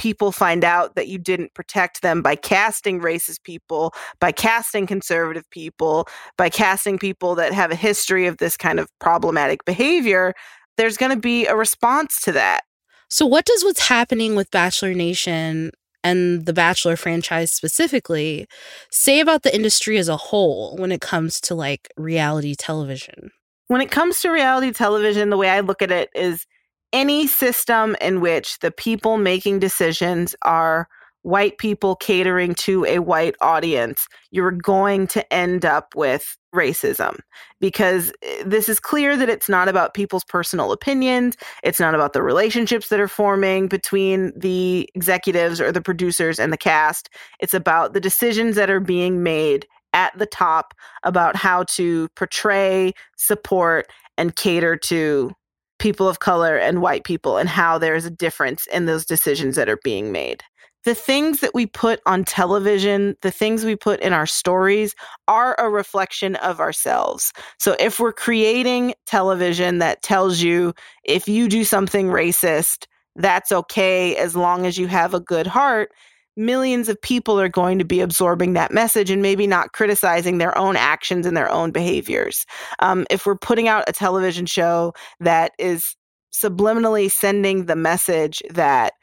people 0.00 0.32
find 0.32 0.64
out 0.64 0.94
that 0.94 1.08
you 1.08 1.18
didn't 1.18 1.52
protect 1.52 2.00
them 2.00 2.22
by 2.22 2.34
casting 2.34 3.02
racist 3.02 3.42
people, 3.42 3.92
by 4.18 4.32
casting 4.32 4.86
conservative 4.86 5.44
people, 5.50 6.08
by 6.38 6.48
casting 6.48 6.98
people 6.98 7.34
that 7.34 7.52
have 7.52 7.70
a 7.70 7.74
history 7.74 8.26
of 8.26 8.38
this 8.38 8.56
kind 8.56 8.80
of 8.80 8.88
problematic 8.98 9.62
behavior, 9.66 10.32
there's 10.78 10.96
going 10.96 11.12
to 11.12 11.20
be 11.20 11.44
a 11.44 11.54
response 11.54 12.18
to 12.22 12.32
that. 12.32 12.62
So, 13.10 13.26
what 13.26 13.44
does 13.44 13.62
what's 13.62 13.88
happening 13.88 14.36
with 14.36 14.50
Bachelor 14.50 14.94
Nation 14.94 15.70
and 16.02 16.46
the 16.46 16.54
Bachelor 16.54 16.96
franchise 16.96 17.52
specifically 17.52 18.46
say 18.90 19.20
about 19.20 19.42
the 19.42 19.54
industry 19.54 19.98
as 19.98 20.08
a 20.08 20.16
whole 20.16 20.78
when 20.78 20.92
it 20.92 21.02
comes 21.02 21.42
to 21.42 21.54
like 21.54 21.88
reality 21.98 22.54
television? 22.54 23.32
When 23.66 23.82
it 23.82 23.90
comes 23.90 24.22
to 24.22 24.30
reality 24.30 24.72
television, 24.72 25.28
the 25.28 25.36
way 25.36 25.50
I 25.50 25.60
look 25.60 25.82
at 25.82 25.92
it 25.92 26.08
is 26.14 26.46
any 26.92 27.26
system 27.26 27.96
in 28.00 28.20
which 28.20 28.58
the 28.60 28.70
people 28.70 29.16
making 29.18 29.58
decisions 29.58 30.34
are 30.42 30.88
white 31.22 31.58
people 31.58 31.96
catering 31.96 32.54
to 32.54 32.84
a 32.86 32.98
white 32.98 33.34
audience, 33.40 34.08
you're 34.30 34.50
going 34.50 35.06
to 35.06 35.32
end 35.32 35.64
up 35.64 35.94
with 35.94 36.36
racism 36.54 37.18
because 37.60 38.10
eh, 38.22 38.42
this 38.44 38.68
is 38.68 38.80
clear 38.80 39.16
that 39.16 39.28
it's 39.28 39.48
not 39.48 39.68
about 39.68 39.94
people's 39.94 40.24
personal 40.24 40.72
opinions. 40.72 41.36
It's 41.62 41.80
not 41.80 41.94
about 41.94 42.12
the 42.12 42.22
relationships 42.22 42.88
that 42.88 43.00
are 43.00 43.08
forming 43.08 43.68
between 43.68 44.32
the 44.36 44.88
executives 44.94 45.60
or 45.60 45.70
the 45.70 45.82
producers 45.82 46.38
and 46.38 46.52
the 46.52 46.58
cast. 46.58 47.10
It's 47.38 47.54
about 47.54 47.92
the 47.92 48.00
decisions 48.00 48.56
that 48.56 48.70
are 48.70 48.80
being 48.80 49.22
made 49.22 49.66
at 49.92 50.16
the 50.18 50.26
top 50.26 50.72
about 51.02 51.36
how 51.36 51.64
to 51.64 52.08
portray, 52.16 52.94
support, 53.16 53.86
and 54.16 54.36
cater 54.36 54.76
to 54.76 55.32
people 55.80 56.08
of 56.08 56.20
color 56.20 56.56
and 56.56 56.80
white 56.80 57.02
people 57.04 57.38
and 57.38 57.48
how 57.48 57.78
there's 57.78 58.04
a 58.04 58.10
difference 58.10 58.66
in 58.68 58.86
those 58.86 59.04
decisions 59.04 59.56
that 59.56 59.68
are 59.68 59.80
being 59.82 60.12
made. 60.12 60.44
The 60.84 60.94
things 60.94 61.40
that 61.40 61.54
we 61.54 61.66
put 61.66 62.00
on 62.06 62.24
television, 62.24 63.16
the 63.20 63.30
things 63.30 63.64
we 63.64 63.76
put 63.76 64.00
in 64.00 64.12
our 64.12 64.26
stories 64.26 64.94
are 65.28 65.54
a 65.58 65.68
reflection 65.68 66.36
of 66.36 66.60
ourselves. 66.60 67.32
So 67.58 67.76
if 67.78 67.98
we're 68.00 68.14
creating 68.14 68.94
television 69.04 69.78
that 69.78 70.02
tells 70.02 70.40
you 70.40 70.72
if 71.04 71.28
you 71.28 71.48
do 71.48 71.64
something 71.64 72.06
racist, 72.06 72.86
that's 73.16 73.52
okay 73.52 74.16
as 74.16 74.36
long 74.36 74.64
as 74.64 74.78
you 74.78 74.86
have 74.86 75.12
a 75.12 75.20
good 75.20 75.46
heart, 75.46 75.90
millions 76.36 76.88
of 76.88 77.00
people 77.00 77.40
are 77.40 77.48
going 77.48 77.78
to 77.78 77.84
be 77.84 78.00
absorbing 78.00 78.52
that 78.52 78.72
message 78.72 79.10
and 79.10 79.22
maybe 79.22 79.46
not 79.46 79.72
criticizing 79.72 80.38
their 80.38 80.56
own 80.56 80.76
actions 80.76 81.26
and 81.26 81.36
their 81.36 81.50
own 81.50 81.70
behaviors. 81.70 82.46
Um, 82.78 83.06
if 83.10 83.26
we're 83.26 83.36
putting 83.36 83.68
out 83.68 83.84
a 83.88 83.92
television 83.92 84.46
show 84.46 84.92
that 85.20 85.52
is 85.58 85.96
subliminally 86.32 87.10
sending 87.10 87.66
the 87.66 87.76
message 87.76 88.42
that 88.50 88.94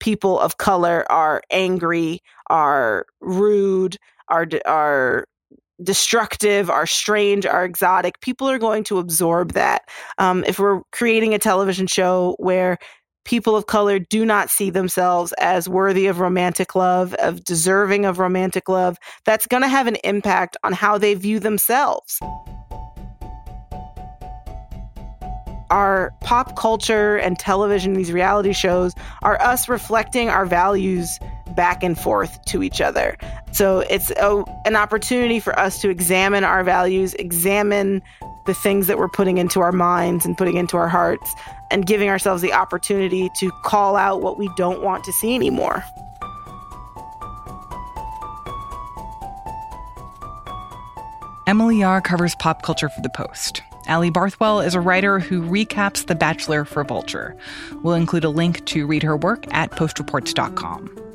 people 0.00 0.38
of 0.38 0.58
color 0.58 1.10
are 1.10 1.42
angry, 1.50 2.20
are 2.48 3.06
rude, 3.20 3.96
are 4.28 4.46
are 4.66 5.26
destructive, 5.82 6.70
are 6.70 6.86
strange, 6.86 7.44
are 7.44 7.64
exotic, 7.64 8.20
people 8.20 8.48
are 8.48 8.58
going 8.58 8.84
to 8.84 8.98
absorb 8.98 9.52
that. 9.52 9.82
Um, 10.18 10.44
if 10.46 10.58
we're 10.58 10.82
creating 10.92 11.34
a 11.34 11.38
television 11.38 11.86
show 11.86 12.36
where 12.38 12.78
people 13.26 13.56
of 13.56 13.66
color 13.66 13.98
do 13.98 14.24
not 14.24 14.48
see 14.48 14.70
themselves 14.70 15.34
as 15.38 15.68
worthy 15.68 16.06
of 16.06 16.20
romantic 16.20 16.74
love, 16.74 17.12
of 17.14 17.44
deserving 17.44 18.06
of 18.06 18.18
romantic 18.18 18.68
love, 18.68 18.96
that's 19.24 19.46
going 19.46 19.62
to 19.62 19.68
have 19.68 19.86
an 19.86 19.96
impact 20.04 20.56
on 20.62 20.72
how 20.72 20.96
they 20.96 21.12
view 21.14 21.38
themselves. 21.38 22.18
Our 25.68 26.12
pop 26.20 26.56
culture 26.56 27.16
and 27.16 27.36
television, 27.36 27.94
these 27.94 28.12
reality 28.12 28.52
shows, 28.52 28.92
are 29.22 29.40
us 29.42 29.68
reflecting 29.68 30.28
our 30.28 30.46
values 30.46 31.18
back 31.56 31.82
and 31.82 31.98
forth 31.98 32.44
to 32.44 32.62
each 32.62 32.80
other. 32.80 33.16
So 33.52 33.80
it's 33.80 34.10
a, 34.12 34.44
an 34.64 34.76
opportunity 34.76 35.40
for 35.40 35.58
us 35.58 35.80
to 35.80 35.88
examine 35.88 36.44
our 36.44 36.62
values, 36.62 37.14
examine 37.14 38.02
the 38.46 38.54
things 38.54 38.86
that 38.86 38.98
we're 38.98 39.08
putting 39.08 39.38
into 39.38 39.60
our 39.60 39.72
minds 39.72 40.24
and 40.24 40.36
putting 40.36 40.56
into 40.56 40.76
our 40.76 40.88
hearts, 40.88 41.34
and 41.70 41.86
giving 41.86 42.08
ourselves 42.08 42.42
the 42.42 42.52
opportunity 42.52 43.28
to 43.36 43.50
call 43.62 43.96
out 43.96 44.20
what 44.20 44.38
we 44.38 44.48
don't 44.56 44.82
want 44.82 45.04
to 45.04 45.12
see 45.12 45.34
anymore. 45.34 45.82
Emily 51.46 51.78
Yahr 51.78 52.00
covers 52.00 52.34
pop 52.34 52.62
culture 52.62 52.88
for 52.88 53.00
The 53.02 53.08
Post. 53.08 53.62
Allie 53.86 54.10
Barthwell 54.10 54.66
is 54.66 54.74
a 54.74 54.80
writer 54.80 55.20
who 55.20 55.42
recaps 55.42 56.06
The 56.06 56.16
Bachelor 56.16 56.64
for 56.64 56.82
Vulture. 56.82 57.36
We'll 57.82 57.94
include 57.94 58.24
a 58.24 58.30
link 58.30 58.64
to 58.66 58.84
read 58.84 59.04
her 59.04 59.16
work 59.16 59.44
at 59.54 59.70
postreports.com. 59.70 61.05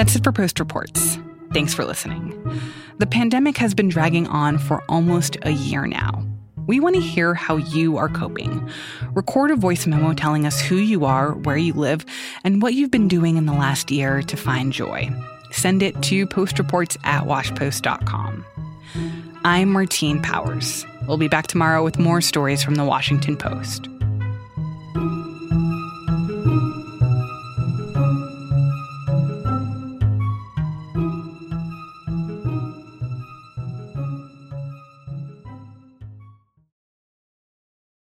That's 0.00 0.16
it 0.16 0.24
for 0.24 0.32
Post 0.32 0.58
Reports. 0.58 1.18
Thanks 1.52 1.74
for 1.74 1.84
listening. 1.84 2.32
The 2.96 3.06
pandemic 3.06 3.58
has 3.58 3.74
been 3.74 3.90
dragging 3.90 4.26
on 4.28 4.56
for 4.56 4.82
almost 4.88 5.36
a 5.42 5.50
year 5.50 5.86
now. 5.86 6.24
We 6.66 6.80
want 6.80 6.94
to 6.94 7.02
hear 7.02 7.34
how 7.34 7.58
you 7.58 7.98
are 7.98 8.08
coping. 8.08 8.66
Record 9.12 9.50
a 9.50 9.56
voice 9.56 9.86
memo 9.86 10.14
telling 10.14 10.46
us 10.46 10.58
who 10.58 10.76
you 10.76 11.04
are, 11.04 11.34
where 11.34 11.58
you 11.58 11.74
live, 11.74 12.06
and 12.44 12.62
what 12.62 12.72
you've 12.72 12.90
been 12.90 13.08
doing 13.08 13.36
in 13.36 13.44
the 13.44 13.52
last 13.52 13.90
year 13.90 14.22
to 14.22 14.36
find 14.38 14.72
joy. 14.72 15.10
Send 15.50 15.82
it 15.82 16.00
to 16.04 16.26
postreports 16.26 16.96
at 17.04 17.24
washpost.com. 17.24 18.46
I'm 19.44 19.70
Martine 19.70 20.22
Powers. 20.22 20.86
We'll 21.06 21.18
be 21.18 21.28
back 21.28 21.46
tomorrow 21.46 21.84
with 21.84 21.98
more 21.98 22.22
stories 22.22 22.62
from 22.62 22.76
the 22.76 22.86
Washington 22.86 23.36
Post. 23.36 23.89